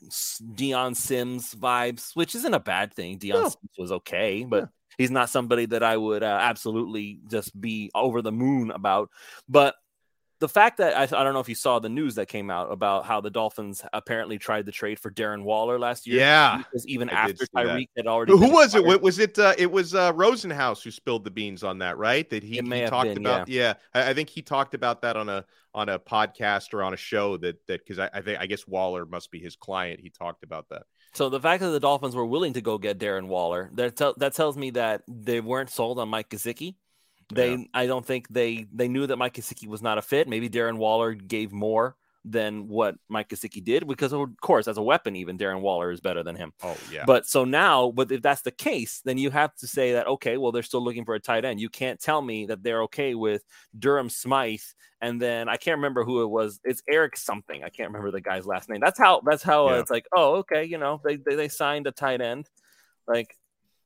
Dion 0.55 0.95
Sims 0.95 1.55
vibes, 1.55 2.15
which 2.15 2.35
isn't 2.35 2.55
a 2.55 2.61
bad 2.61 2.93
thing. 2.93 3.19
Dion 3.19 3.43
No. 3.43 3.49
Sims 3.49 3.73
was 3.79 3.93
okay, 3.93 4.45
but 4.45 4.69
he's 4.99 5.11
not 5.11 5.31
somebody 5.31 5.67
that 5.67 5.83
I 5.83 5.97
would 5.97 6.23
uh, 6.23 6.39
absolutely 6.41 7.21
just 7.29 7.59
be 7.59 7.91
over 7.95 8.23
the 8.23 8.33
moon 8.33 8.71
about. 8.71 9.11
But 9.49 9.75
the 10.39 10.49
fact 10.49 10.79
that 10.79 10.97
I, 10.97 11.03
I 11.05 11.25
don't 11.25 11.33
know 11.33 11.41
if 11.41 11.49
you 11.49 11.55
saw 11.55 11.79
the 11.79 11.89
news 11.89 12.17
that 12.17 12.27
came 12.27 12.51
out 12.51 12.71
about 12.71 13.07
how 13.07 13.21
the 13.21 13.31
Dolphins 13.31 13.83
apparently 13.93 14.39
tried 14.39 14.67
to 14.67 14.73
trade 14.73 14.99
for 14.99 15.11
Darren 15.11 15.45
Waller 15.45 15.79
last 15.79 16.07
year. 16.07 16.19
Yeah, 16.19 16.63
even 16.85 17.09
I 17.09 17.13
after. 17.13 17.47
Tyreek 17.47 17.89
had 17.97 18.07
already 18.07 18.33
Who 18.33 18.53
was 18.53 18.75
it? 18.75 18.85
Was 19.03 19.19
it? 19.19 19.39
Uh, 19.39 19.55
it 19.57 19.71
was 19.71 19.95
uh, 19.95 20.13
Rosenhaus 20.13 20.83
who 20.83 20.91
spilled 20.91 21.25
the 21.25 21.31
beans 21.31 21.65
on 21.65 21.79
that, 21.79 21.97
right? 21.97 22.29
That 22.29 22.43
he, 22.43 22.61
he 22.61 22.87
talked 22.87 23.09
been, 23.09 23.19
about. 23.19 23.49
Yeah, 23.49 23.75
I, 23.95 24.11
I 24.11 24.15
think 24.15 24.29
he 24.29 24.43
talked 24.43 24.75
about 24.75 25.03
that 25.03 25.17
on 25.17 25.29
a 25.29 25.45
on 25.75 25.89
a 25.89 25.99
podcast 25.99 26.75
or 26.75 26.83
on 26.83 26.93
a 26.93 26.99
show 26.99 27.39
that 27.39 27.67
that 27.67 27.81
because 27.85 27.99
I, 27.99 28.11
I 28.13 28.21
think 28.21 28.39
I 28.39 28.47
guess 28.47 28.67
Waller 28.67 29.07
must 29.07 29.31
be 29.31 29.39
his 29.39 29.57
client. 29.57 30.01
He 30.01 30.11
talked 30.11 30.45
about 30.45 30.69
that. 30.69 30.83
So 31.17 31.31
the 31.31 31.41
fact 31.41 31.63
that 31.63 31.71
the 31.71 31.81
Dolphins 31.81 32.15
were 32.15 32.27
willing 32.27 32.53
to 32.53 32.61
go 32.61 32.77
get 32.77 32.99
Darren 32.99 33.27
Waller, 33.29 33.71
that 33.73 33.97
tell 33.97 34.13
that 34.19 34.35
tells 34.35 34.55
me 34.55 34.69
that 34.71 35.03
they 35.09 35.41
weren't 35.41 35.71
sold 35.71 35.99
on 35.99 36.11
Mike 36.11 36.29
Gesicki. 36.29 36.75
They, 37.33 37.53
Yeah. 37.55 37.65
I 37.73 37.87
don't 37.87 38.05
think 38.05 38.29
they 38.29 38.67
they 38.71 38.87
knew 38.87 39.07
that 39.07 39.17
Mike 39.17 39.33
Gesicki 39.35 39.67
was 39.67 39.81
not 39.81 39.97
a 39.97 40.03
fit. 40.03 40.29
Maybe 40.29 40.51
Darren 40.51 40.77
Waller 40.77 41.15
gave 41.15 41.53
more 41.53 41.97
than 42.29 42.67
what 42.67 42.97
Mike 43.09 43.29
Gesicki 43.29 43.63
did, 43.63 43.87
because 43.87 44.13
of 44.13 44.29
course, 44.41 44.67
as 44.67 44.79
a 44.79 44.83
weapon, 44.83 45.15
even 45.15 45.39
Darren 45.39 45.61
Waller 45.61 45.93
is 45.93 46.01
better 46.01 46.25
than 46.25 46.35
him. 46.35 46.53
Oh 46.63 46.77
yeah, 46.91 47.05
But 47.07 47.25
so 47.27 47.45
now, 47.45 47.93
but 47.93 48.11
if 48.11 48.21
that's 48.21 48.43
the 48.43 48.51
case, 48.51 49.01
then 49.05 49.17
you 49.17 49.31
have 49.31 49.55
to 49.57 49.67
say 49.69 49.93
that 49.93 50.09
okay, 50.09 50.37
well, 50.37 50.51
they're 50.51 50.65
still 50.65 50.83
looking 50.83 51.05
for 51.05 51.15
a 51.15 51.21
tight 51.21 51.45
end. 51.45 51.61
You 51.61 51.69
can't 51.69 52.01
tell 52.01 52.21
me 52.21 52.47
that 52.47 52.63
they're 52.65 52.83
okay 52.83 53.15
with 53.15 53.45
Durham 53.79 54.11
Smythe, 54.11 54.61
and 55.01 55.23
then 55.23 55.49
I 55.49 55.57
can't 55.57 55.77
remember 55.79 56.03
who 56.05 56.23
it 56.23 56.27
was. 56.27 56.59
It's 56.65 56.83
Eric 56.89 57.17
something. 57.17 57.63
I 57.63 57.69
can't 57.69 57.91
remember 57.91 58.11
the 58.11 58.21
guy's 58.21 58.45
last 58.45 58.69
name. 58.69 58.81
That's 58.81 58.99
how. 58.99 59.21
That's 59.25 59.45
how 59.45 59.69
Yeah. 59.71 59.79
it's 59.81 59.91
like. 59.91 60.07
Oh, 60.13 60.37
okay, 60.37 60.65
you 60.65 60.79
know, 60.79 61.01
they, 61.05 61.17
they 61.17 61.37
they 61.37 61.49
signed 61.49 61.87
a 61.87 61.93
tight 61.93 62.21
end. 62.21 62.51
Like, 63.07 63.37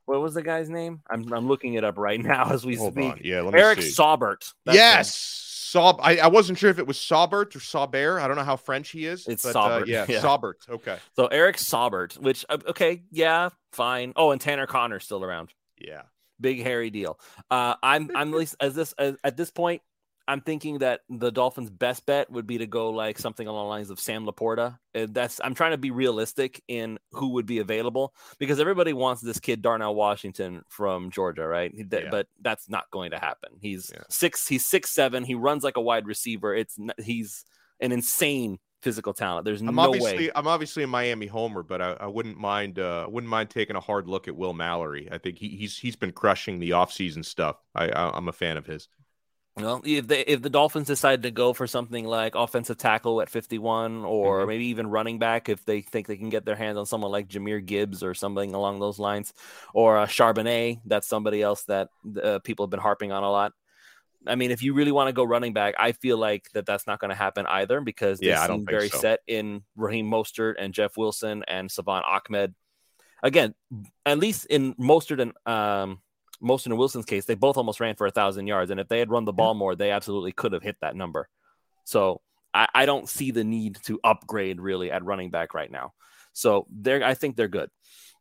what 0.06 0.22
was 0.22 0.32
the 0.32 0.42
guy's 0.42 0.70
name? 0.70 1.02
I'm 1.10 1.30
I'm 1.32 1.46
looking 1.46 1.74
it 1.74 1.84
up 1.84 1.98
right 1.98 2.20
now 2.32 2.50
as 2.50 2.64
we 2.64 2.76
hold 2.76 2.94
speak. 2.94 3.12
on. 3.12 3.20
Yeah, 3.22 3.42
let 3.42 3.52
me 3.52 3.60
Eric 3.60 3.82
see. 3.82 3.90
Saubert. 3.90 4.52
That's 4.64 4.76
him. 4.76 4.76
Saub. 5.72 5.98
I, 6.02 6.18
I 6.18 6.26
wasn't 6.26 6.58
sure 6.58 6.70
if 6.70 6.78
it 6.78 6.86
was 6.86 6.96
Saubert 6.98 7.54
or 7.54 7.60
Saubert. 7.60 8.20
I 8.20 8.26
don't 8.28 8.36
know 8.36 8.44
how 8.44 8.56
French 8.56 8.90
he 8.90 9.06
is. 9.06 9.26
It's 9.26 9.42
but, 9.42 9.56
uh, 9.56 9.80
Saubert, 9.80 9.86
yeah, 9.86 10.06
yeah. 10.08 10.20
Saubert. 10.20 10.68
Okay. 10.68 10.98
So 11.14 11.26
Eric 11.26 11.56
Saubert, 11.56 12.18
which 12.18 12.44
uh, 12.48 12.58
okay, 12.68 13.02
yeah, 13.10 13.50
fine. 13.72 14.12
Oh, 14.16 14.30
and 14.30 14.40
Tanner 14.40 14.66
Conner's 14.66 15.04
still 15.04 15.24
around. 15.24 15.52
Yeah. 15.78 16.02
big 16.40 16.62
hairy 16.62 16.90
deal. 16.90 17.18
Uh, 17.50 17.74
I'm 17.82 18.10
I'm 18.14 18.32
at 18.32 18.38
least 18.38 18.56
as 18.60 18.74
this 18.74 18.92
as, 18.98 19.16
at 19.22 19.36
this 19.36 19.50
point, 19.50 19.82
I'm 20.28 20.40
thinking 20.40 20.78
that 20.78 21.00
the 21.08 21.30
Dolphins' 21.32 21.70
best 21.70 22.06
bet 22.06 22.30
would 22.30 22.46
be 22.46 22.58
to 22.58 22.66
go 22.66 22.90
like 22.90 23.18
something 23.18 23.46
along 23.46 23.64
the 23.64 23.68
lines 23.68 23.90
of 23.90 23.98
Sam 23.98 24.26
Laporta. 24.26 24.78
Uh, 24.94 25.06
That's 25.10 25.40
I'm 25.42 25.54
trying 25.54 25.72
to 25.72 25.78
be 25.78 25.90
realistic 25.90 26.62
in 26.68 26.98
who 27.12 27.30
would 27.30 27.46
be 27.46 27.58
available 27.58 28.14
because 28.38 28.60
everybody 28.60 28.92
wants 28.92 29.22
this 29.22 29.40
kid 29.40 29.62
Darnell 29.62 29.94
Washington 29.94 30.62
from 30.68 31.10
Georgia, 31.10 31.46
right? 31.46 31.72
Yeah. 31.74 32.08
But 32.10 32.28
that's 32.40 32.68
not 32.68 32.90
going 32.90 33.10
to 33.10 33.18
happen. 33.18 33.50
He's 33.60 33.90
Yeah. 33.92 34.02
six. 34.08 34.46
He's 34.46 34.64
six 34.66 34.90
seven. 34.90 35.24
He 35.24 35.34
runs 35.34 35.64
like 35.64 35.76
a 35.76 35.82
wide 35.82 36.06
receiver. 36.06 36.54
It's 36.54 36.78
he's 36.98 37.44
an 37.80 37.92
insane 37.92 38.58
physical 38.82 39.12
talent. 39.12 39.44
There's 39.44 39.60
I'm 39.60 39.74
no 39.74 39.90
way. 39.90 40.30
I'm 40.34 40.46
obviously 40.46 40.82
a 40.82 40.86
Miami 40.86 41.26
homer, 41.26 41.62
but 41.62 41.82
I, 41.82 41.96
I 42.00 42.06
wouldn't 42.06 42.38
mind 42.38 42.78
uh 42.78 43.06
wouldn't 43.08 43.30
mind 43.30 43.50
taking 43.50 43.76
a 43.76 43.80
hard 43.80 44.08
look 44.08 44.28
at 44.28 44.36
Will 44.36 44.52
Mallory. 44.52 45.08
I 45.10 45.18
think 45.18 45.38
he, 45.38 45.48
he's 45.48 45.76
he's 45.76 45.96
been 45.96 46.12
crushing 46.12 46.58
the 46.60 46.70
offseason 46.70 47.24
stuff. 47.24 47.56
I, 47.74 47.88
I 47.88 48.16
I'm 48.16 48.28
a 48.28 48.32
fan 48.32 48.56
of 48.56 48.66
his. 48.66 48.88
Well, 49.62 49.82
if 49.84 50.06
they 50.06 50.20
if 50.20 50.42
the 50.42 50.50
Dolphins 50.50 50.86
decide 50.86 51.22
to 51.22 51.30
go 51.30 51.52
for 51.52 51.66
something 51.66 52.04
like 52.04 52.34
offensive 52.34 52.78
tackle 52.78 53.20
at 53.20 53.30
51 53.30 54.04
or 54.04 54.44
Mhm. 54.44 54.48
maybe 54.48 54.64
even 54.66 54.88
running 54.88 55.18
back 55.18 55.48
if 55.48 55.64
they 55.64 55.80
think 55.82 56.06
they 56.06 56.16
can 56.16 56.28
get 56.30 56.44
their 56.44 56.56
hands 56.56 56.78
on 56.78 56.86
someone 56.86 57.10
like 57.10 57.28
Jahmyr 57.28 57.64
Gibbs 57.64 58.02
or 58.02 58.14
something 58.14 58.54
along 58.54 58.80
those 58.80 58.98
lines 58.98 59.32
or 59.74 59.98
uh, 59.98 60.06
Charbonnet, 60.06 60.80
that's 60.84 61.06
somebody 61.08 61.42
else 61.42 61.64
that 61.64 61.88
uh, 62.22 62.38
people 62.40 62.64
have 62.66 62.70
been 62.70 62.80
harping 62.80 63.12
on 63.12 63.22
a 63.22 63.30
lot. 63.30 63.52
I 64.26 64.34
mean, 64.34 64.50
if 64.50 64.62
you 64.62 64.74
really 64.74 64.92
want 64.92 65.08
to 65.08 65.14
go 65.14 65.24
running 65.24 65.54
back, 65.54 65.74
I 65.78 65.92
feel 65.92 66.18
like 66.18 66.50
that 66.52 66.66
that's 66.66 66.86
not 66.86 67.00
going 67.00 67.08
to 67.08 67.14
happen 67.14 67.46
either 67.46 67.80
because 67.80 68.20
they 68.20 68.26
Yeah, 68.26 68.46
seem 68.46 68.66
very 68.66 68.90
so. 68.90 68.98
set 68.98 69.20
in 69.26 69.62
Raheem 69.76 70.10
Mostert 70.10 70.54
and 70.58 70.74
Jeff 70.74 70.96
Wilson 70.98 71.42
and 71.48 71.70
Salvon 71.70 72.02
Ahmed. 72.04 72.54
Again, 73.22 73.54
at 74.04 74.18
least 74.18 74.46
in 74.46 74.74
Mostert 74.74 75.20
and 75.20 75.32
um, 75.46 76.00
Mostert 76.42 76.66
and 76.66 76.78
Wilson's 76.78 77.04
case, 77.04 77.24
they 77.24 77.34
both 77.34 77.56
almost 77.56 77.80
ran 77.80 77.96
for 77.96 78.06
a 78.06 78.10
thousand 78.10 78.46
yards, 78.46 78.70
and 78.70 78.80
if 78.80 78.88
they 78.88 78.98
had 78.98 79.10
run 79.10 79.24
the 79.24 79.32
ball 79.32 79.54
more, 79.54 79.74
they 79.74 79.90
absolutely 79.90 80.32
could 80.32 80.52
have 80.52 80.62
hit 80.62 80.76
that 80.80 80.96
number. 80.96 81.28
So 81.84 82.20
I, 82.54 82.68
I 82.74 82.86
don't 82.86 83.08
see 83.08 83.30
the 83.30 83.44
need 83.44 83.78
to 83.84 84.00
upgrade 84.02 84.60
really 84.60 84.90
at 84.90 85.04
running 85.04 85.30
back 85.30 85.54
right 85.54 85.70
now. 85.70 85.92
So 86.32 86.66
they're 86.70 87.04
I 87.04 87.14
think 87.14 87.36
they're 87.36 87.48
good. 87.48 87.70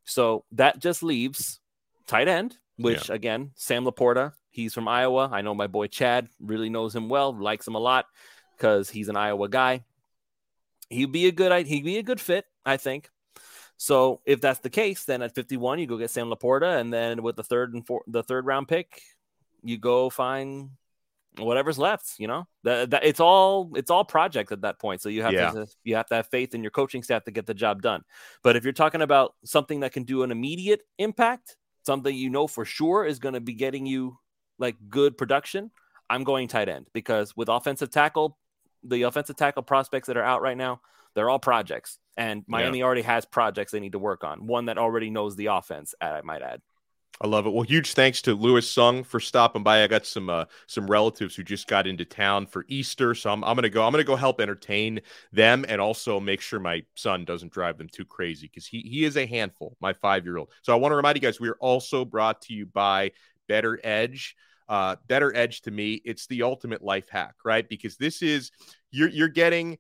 So 0.06 0.44
that 0.54 0.80
just 0.80 1.04
leaves 1.04 1.60
tight 2.08 2.28
end, 2.28 2.58
which 2.78 3.10
again, 3.10 3.52
Sam 3.56 3.86
Laporta, 3.86 4.34
he's 4.50 4.74
from 4.74 4.88
Iowa. 4.88 5.30
I 5.32 5.42
know 5.42 5.54
my 5.54 5.68
boy 5.68 5.88
Chad 5.88 6.28
really 6.40 6.70
knows 6.70 6.96
him 6.96 7.10
well, 7.10 7.38
likes 7.38 7.68
him 7.68 7.76
a 7.76 7.80
lot 7.80 8.06
because 8.58 8.90
he's 8.90 9.10
an 9.10 9.16
Iowa 9.16 9.48
guy. 9.48 9.84
He'd 10.90 11.12
be 11.12 11.28
a 11.28 11.32
good 11.32 11.68
he'd 11.68 11.86
be 11.86 11.98
a 11.98 12.04
good 12.04 12.20
fit, 12.20 12.46
I 12.66 12.78
think. 12.78 13.10
So 13.82 14.20
if 14.26 14.42
that's 14.42 14.60
the 14.60 14.70
case, 14.70 15.06
then 15.06 15.22
at 15.22 15.34
51 15.34 15.80
you 15.80 15.88
go 15.88 15.98
get 15.98 16.12
Sam 16.12 16.28
Laporta, 16.30 16.82
and 16.82 16.92
then 16.94 17.24
with 17.24 17.38
the 17.38 17.44
third 17.44 17.74
and 17.74 17.88
four, 17.88 18.04
the 18.08 18.22
third 18.22 18.46
round 18.46 18.68
pick, 18.68 19.02
you 19.64 19.78
go 19.78 20.10
find 20.10 20.72
whatever's 21.38 21.80
left. 21.80 22.16
You 22.20 22.28
know 22.28 22.46
that, 22.64 22.90
that 22.90 23.06
it's 23.06 23.22
all 23.22 23.72
it's 23.76 23.90
all 23.90 24.04
project 24.04 24.52
at 24.52 24.62
that 24.62 24.80
point. 24.80 25.00
So 25.02 25.08
you 25.08 25.22
have 25.24 25.34
Yeah. 25.34 25.52
to 25.52 25.66
you 25.86 25.96
have 25.96 26.08
to 26.08 26.16
have 26.16 26.28
faith 26.28 26.54
in 26.54 26.62
your 26.62 26.72
coaching 26.72 27.04
staff 27.04 27.24
to 27.24 27.32
get 27.32 27.46
the 27.46 27.54
job 27.54 27.82
done. 27.82 28.04
But 28.44 28.58
if 28.58 28.66
you're 28.66 28.74
talking 28.74 29.02
about 29.02 29.36
something 29.46 29.80
that 29.80 29.94
can 29.94 30.04
do 30.04 30.24
an 30.24 30.32
immediate 30.32 30.82
impact, 30.98 31.56
something 31.86 32.14
you 32.14 32.30
know 32.30 32.48
for 32.48 32.66
sure 32.66 33.06
is 33.06 33.18
going 33.18 33.34
to 33.34 33.40
be 33.40 33.54
getting 33.54 33.86
you 33.86 34.18
like 34.58 34.76
good 34.90 35.18
production, 35.18 35.72
I'm 36.10 36.26
going 36.26 36.50
tight 36.50 36.68
end 36.68 36.88
because 36.92 37.34
with 37.38 37.48
offensive 37.48 37.92
tackle, 37.92 38.38
the 38.84 39.04
offensive 39.04 39.38
tackle 39.38 39.64
prospects 39.64 40.08
that 40.08 40.18
are 40.18 40.24
out 40.24 40.42
right 40.42 40.58
now, 40.58 40.82
they're 41.16 41.30
all 41.30 41.40
projects. 41.40 41.98
And 42.18 42.44
Miami 42.48 42.84
already 42.84 43.02
has 43.04 43.26
projects 43.26 43.72
they 43.72 43.80
need 43.80 43.94
to 43.94 44.00
work 44.00 44.24
on. 44.26 44.46
One 44.46 44.66
that 44.66 44.78
already 44.78 45.10
knows 45.10 45.38
the 45.38 45.48
offense, 45.48 45.96
I 46.02 46.22
might 46.22 46.42
add. 46.42 46.62
I 47.22 47.28
love 47.28 47.46
it. 47.46 47.50
Well, 47.52 47.64
huge 47.64 47.94
thanks 47.94 48.22
to 48.24 48.34
Luis 48.34 48.70
Sung 48.70 49.04
for 49.04 49.20
stopping 49.20 49.62
by. 49.62 49.84
I 49.84 49.88
got 49.88 50.06
some 50.06 50.30
uh, 50.30 50.46
some 50.68 50.90
relatives 50.90 51.36
who 51.36 51.44
just 51.44 51.68
got 51.68 51.86
into 51.86 52.06
town 52.06 52.46
for 52.46 52.64
Easter, 52.70 53.14
so 53.14 53.30
I'm, 53.30 53.44
I'm 53.44 53.56
gonna 53.56 53.68
go. 53.68 53.86
I'm 53.86 53.92
gonna 53.92 54.06
go 54.06 54.16
help 54.16 54.40
entertain 54.40 55.02
them 55.34 55.66
and 55.68 55.82
also 55.82 56.22
make 56.22 56.40
sure 56.40 56.62
my 56.62 56.84
son 56.96 57.26
doesn't 57.26 57.52
drive 57.52 57.78
them 57.78 57.90
too 57.92 58.06
crazy 58.06 58.48
because 58.48 58.66
he 58.66 58.80
he 58.82 59.04
is 59.04 59.18
a 59.18 59.26
handful, 59.26 59.76
my 59.82 59.92
five 59.92 60.24
year 60.24 60.38
old. 60.38 60.50
So 60.62 60.72
I 60.72 60.78
want 60.78 60.94
to 60.94 60.96
remind 60.96 61.18
you 61.18 61.22
guys, 61.22 61.42
we 61.42 61.50
are 61.50 61.58
also 61.60 62.06
brought 62.06 62.42
to 62.44 62.54
you 62.54 62.66
by 62.66 63.12
Better 63.50 63.82
Edge. 63.84 64.38
Uh, 64.70 64.96
Better 65.08 65.36
Edge 65.36 65.62
to 65.64 65.72
me, 65.72 66.02
it's 66.06 66.26
the 66.28 66.44
ultimate 66.44 66.82
life 66.82 67.10
hack, 67.10 67.36
right? 67.44 67.68
Because 67.68 67.98
this 67.98 68.22
is 68.22 68.52
you're 68.92 69.10
you're 69.10 69.28
getting 69.28 69.78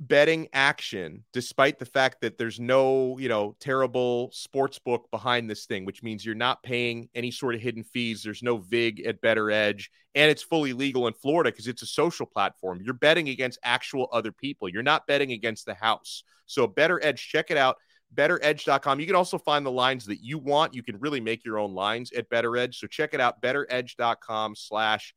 betting 0.00 0.48
action 0.52 1.22
despite 1.32 1.78
the 1.78 1.86
fact 1.86 2.20
that 2.20 2.36
there's 2.36 2.58
no 2.58 3.16
you 3.18 3.28
know 3.28 3.54
terrible 3.60 4.28
sports 4.32 4.78
book 4.78 5.08
behind 5.12 5.48
this 5.48 5.66
thing 5.66 5.84
which 5.84 6.02
means 6.02 6.26
you're 6.26 6.34
not 6.34 6.62
paying 6.64 7.08
any 7.14 7.30
sort 7.30 7.54
of 7.54 7.60
hidden 7.60 7.84
fees. 7.84 8.22
There's 8.22 8.42
no 8.42 8.58
vig 8.58 9.06
at 9.06 9.20
better 9.20 9.50
edge 9.50 9.90
and 10.14 10.30
it's 10.30 10.42
fully 10.42 10.72
legal 10.72 11.06
in 11.06 11.14
florida 11.14 11.50
because 11.50 11.68
it's 11.68 11.82
a 11.82 11.86
social 11.86 12.26
platform. 12.26 12.80
You're 12.82 12.94
betting 12.94 13.28
against 13.28 13.58
actual 13.62 14.08
other 14.12 14.32
people. 14.32 14.68
You're 14.68 14.82
not 14.82 15.06
betting 15.06 15.30
against 15.32 15.64
the 15.64 15.74
house. 15.74 16.24
So 16.46 16.66
better 16.66 17.02
edge 17.04 17.28
check 17.28 17.50
it 17.50 17.56
out. 17.56 17.76
Betteredge.com 18.14 18.98
you 18.98 19.06
can 19.06 19.16
also 19.16 19.38
find 19.38 19.64
the 19.64 19.70
lines 19.70 20.06
that 20.06 20.22
you 20.22 20.38
want. 20.38 20.74
You 20.74 20.82
can 20.82 20.98
really 20.98 21.20
make 21.20 21.44
your 21.44 21.58
own 21.58 21.72
lines 21.72 22.10
at 22.12 22.28
better 22.28 22.56
edge. 22.56 22.78
So 22.78 22.88
check 22.88 23.14
it 23.14 23.20
out. 23.20 23.40
Betteredge.com 23.40 24.56
slash 24.56 25.14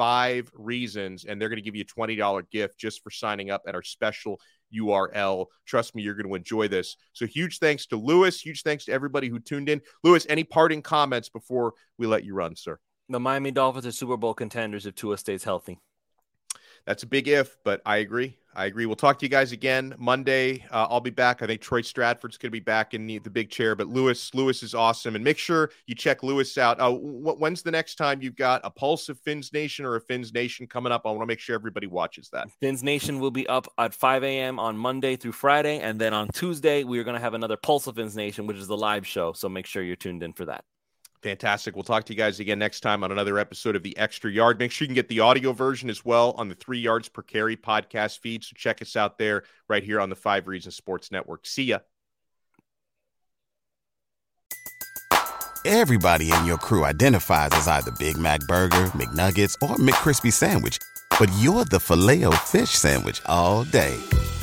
five 0.00 0.50
reasons, 0.54 1.26
and 1.26 1.38
they're 1.38 1.50
going 1.50 1.58
to 1.58 1.62
give 1.62 1.76
you 1.76 1.82
a 1.82 2.00
$20 2.00 2.50
gift 2.50 2.78
just 2.78 3.04
for 3.04 3.10
signing 3.10 3.50
up 3.50 3.64
at 3.68 3.74
our 3.74 3.82
special 3.82 4.40
URL. 4.74 5.44
Trust 5.66 5.94
me, 5.94 6.00
you're 6.00 6.14
going 6.14 6.26
to 6.26 6.34
enjoy 6.34 6.68
this. 6.68 6.96
So, 7.12 7.26
huge 7.26 7.58
thanks 7.58 7.84
to 7.88 7.96
Luis. 7.96 8.40
Huge 8.40 8.62
thanks 8.62 8.86
to 8.86 8.92
everybody 8.92 9.28
who 9.28 9.38
tuned 9.38 9.68
in. 9.68 9.82
Luis, 10.02 10.24
any 10.30 10.42
parting 10.42 10.80
comments 10.80 11.28
before 11.28 11.74
we 11.98 12.06
let 12.06 12.24
you 12.24 12.32
run, 12.32 12.56
sir? 12.56 12.78
The 13.10 13.20
Miami 13.20 13.50
Dolphins 13.50 13.84
are 13.84 13.92
Super 13.92 14.16
Bowl 14.16 14.32
contenders 14.32 14.86
if 14.86 14.94
Tua 14.94 15.18
stays 15.18 15.44
healthy. 15.44 15.78
That's 16.86 17.02
a 17.02 17.06
big 17.06 17.28
if, 17.28 17.58
but 17.62 17.82
I 17.84 17.98
agree. 17.98 18.38
I 18.54 18.66
agree. 18.66 18.86
We'll 18.86 18.96
talk 18.96 19.18
to 19.20 19.24
you 19.24 19.30
guys 19.30 19.52
again 19.52 19.94
Monday. 19.96 20.64
Uh, 20.70 20.86
I'll 20.90 21.00
be 21.00 21.10
back. 21.10 21.40
I 21.40 21.46
think 21.46 21.60
Troy 21.60 21.82
Stratford's 21.82 22.36
going 22.36 22.48
to 22.48 22.52
be 22.52 22.60
back 22.60 22.94
in 22.94 23.06
the, 23.06 23.18
the 23.18 23.30
big 23.30 23.48
chair, 23.48 23.76
but 23.76 23.86
Luis, 23.86 24.34
Luis 24.34 24.62
is 24.62 24.74
awesome. 24.74 25.14
And 25.14 25.22
make 25.22 25.38
sure 25.38 25.70
you 25.86 25.94
check 25.94 26.22
Luis 26.22 26.58
out. 26.58 26.80
Uh, 26.80 26.92
wh- 26.92 27.40
when's 27.40 27.62
the 27.62 27.70
next 27.70 27.94
time 27.94 28.20
you've 28.20 28.36
got 28.36 28.60
a 28.64 28.70
Pulse 28.70 29.08
of 29.08 29.18
Fins 29.20 29.52
Nation 29.52 29.84
or 29.84 29.96
a 29.96 30.00
Fins 30.00 30.32
Nation 30.34 30.66
coming 30.66 30.90
up? 30.90 31.02
I 31.04 31.10
want 31.10 31.22
to 31.22 31.26
make 31.26 31.38
sure 31.38 31.54
everybody 31.54 31.86
watches 31.86 32.28
that. 32.32 32.48
Fins 32.60 32.82
Nation 32.82 33.20
will 33.20 33.30
be 33.30 33.46
up 33.46 33.68
at 33.78 33.94
5 33.94 34.24
a.m. 34.24 34.58
on 34.58 34.76
Monday 34.76 35.16
through 35.16 35.32
Friday. 35.32 35.78
And 35.78 36.00
then 36.00 36.12
on 36.12 36.28
Tuesday, 36.28 36.82
we 36.82 36.98
are 36.98 37.04
going 37.04 37.16
to 37.16 37.20
have 37.20 37.34
another 37.34 37.56
Pulse 37.56 37.86
of 37.86 37.96
Fins 37.96 38.16
Nation, 38.16 38.46
which 38.46 38.56
is 38.56 38.66
the 38.66 38.76
live 38.76 39.06
show. 39.06 39.32
So 39.32 39.48
make 39.48 39.66
sure 39.66 39.82
you're 39.82 39.96
tuned 39.96 40.22
in 40.22 40.32
for 40.32 40.46
that. 40.46 40.64
Fantastic. 41.22 41.76
We'll 41.76 41.84
talk 41.84 42.04
to 42.04 42.14
you 42.14 42.16
guys 42.16 42.40
again 42.40 42.58
next 42.58 42.80
time 42.80 43.04
on 43.04 43.12
another 43.12 43.38
episode 43.38 43.76
of 43.76 43.82
The 43.82 43.96
Extra 43.98 44.30
Yard. 44.30 44.58
Make 44.58 44.72
sure 44.72 44.86
you 44.86 44.88
can 44.88 44.94
get 44.94 45.08
the 45.08 45.20
audio 45.20 45.52
version 45.52 45.90
as 45.90 46.02
well 46.02 46.32
on 46.38 46.48
the 46.48 46.54
Three 46.54 46.78
Yards 46.78 47.10
Per 47.10 47.22
Carry 47.22 47.56
podcast 47.56 48.20
feed. 48.20 48.42
So 48.42 48.52
check 48.56 48.80
us 48.80 48.96
out 48.96 49.18
there 49.18 49.44
right 49.68 49.82
here 49.82 50.00
on 50.00 50.08
the 50.08 50.16
Five 50.16 50.48
Reasons 50.48 50.76
Sports 50.76 51.12
Network. 51.12 51.46
See 51.46 51.64
ya. 51.64 51.80
Everybody 55.66 56.32
in 56.32 56.46
your 56.46 56.56
crew 56.56 56.86
identifies 56.86 57.50
as 57.52 57.68
either 57.68 57.90
Big 57.92 58.16
Mac 58.16 58.40
Burger, 58.48 58.86
McNuggets, 58.94 59.54
or 59.62 59.76
McCrispy 59.76 60.32
Sandwich. 60.32 60.78
But 61.18 61.30
you're 61.38 61.66
the 61.66 61.80
filet 61.80 62.24
fish 62.46 62.70
Sandwich 62.70 63.20
all 63.26 63.64
day. 63.64 63.94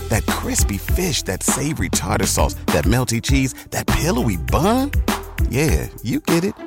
That 0.10 0.28
crispy 0.28 0.78
fish, 0.78 1.24
that 1.24 1.42
savory 1.42 1.90
tartar 1.90 2.28
sauce, 2.28 2.54
that 2.68 2.86
melty 2.86 3.20
cheese, 3.20 3.56
that 3.72 3.88
pillowy 3.88 4.38
bun. 4.38 4.92
Yeah, 5.50 5.88
you 6.04 6.20
get 6.20 6.44
it. 6.44 6.67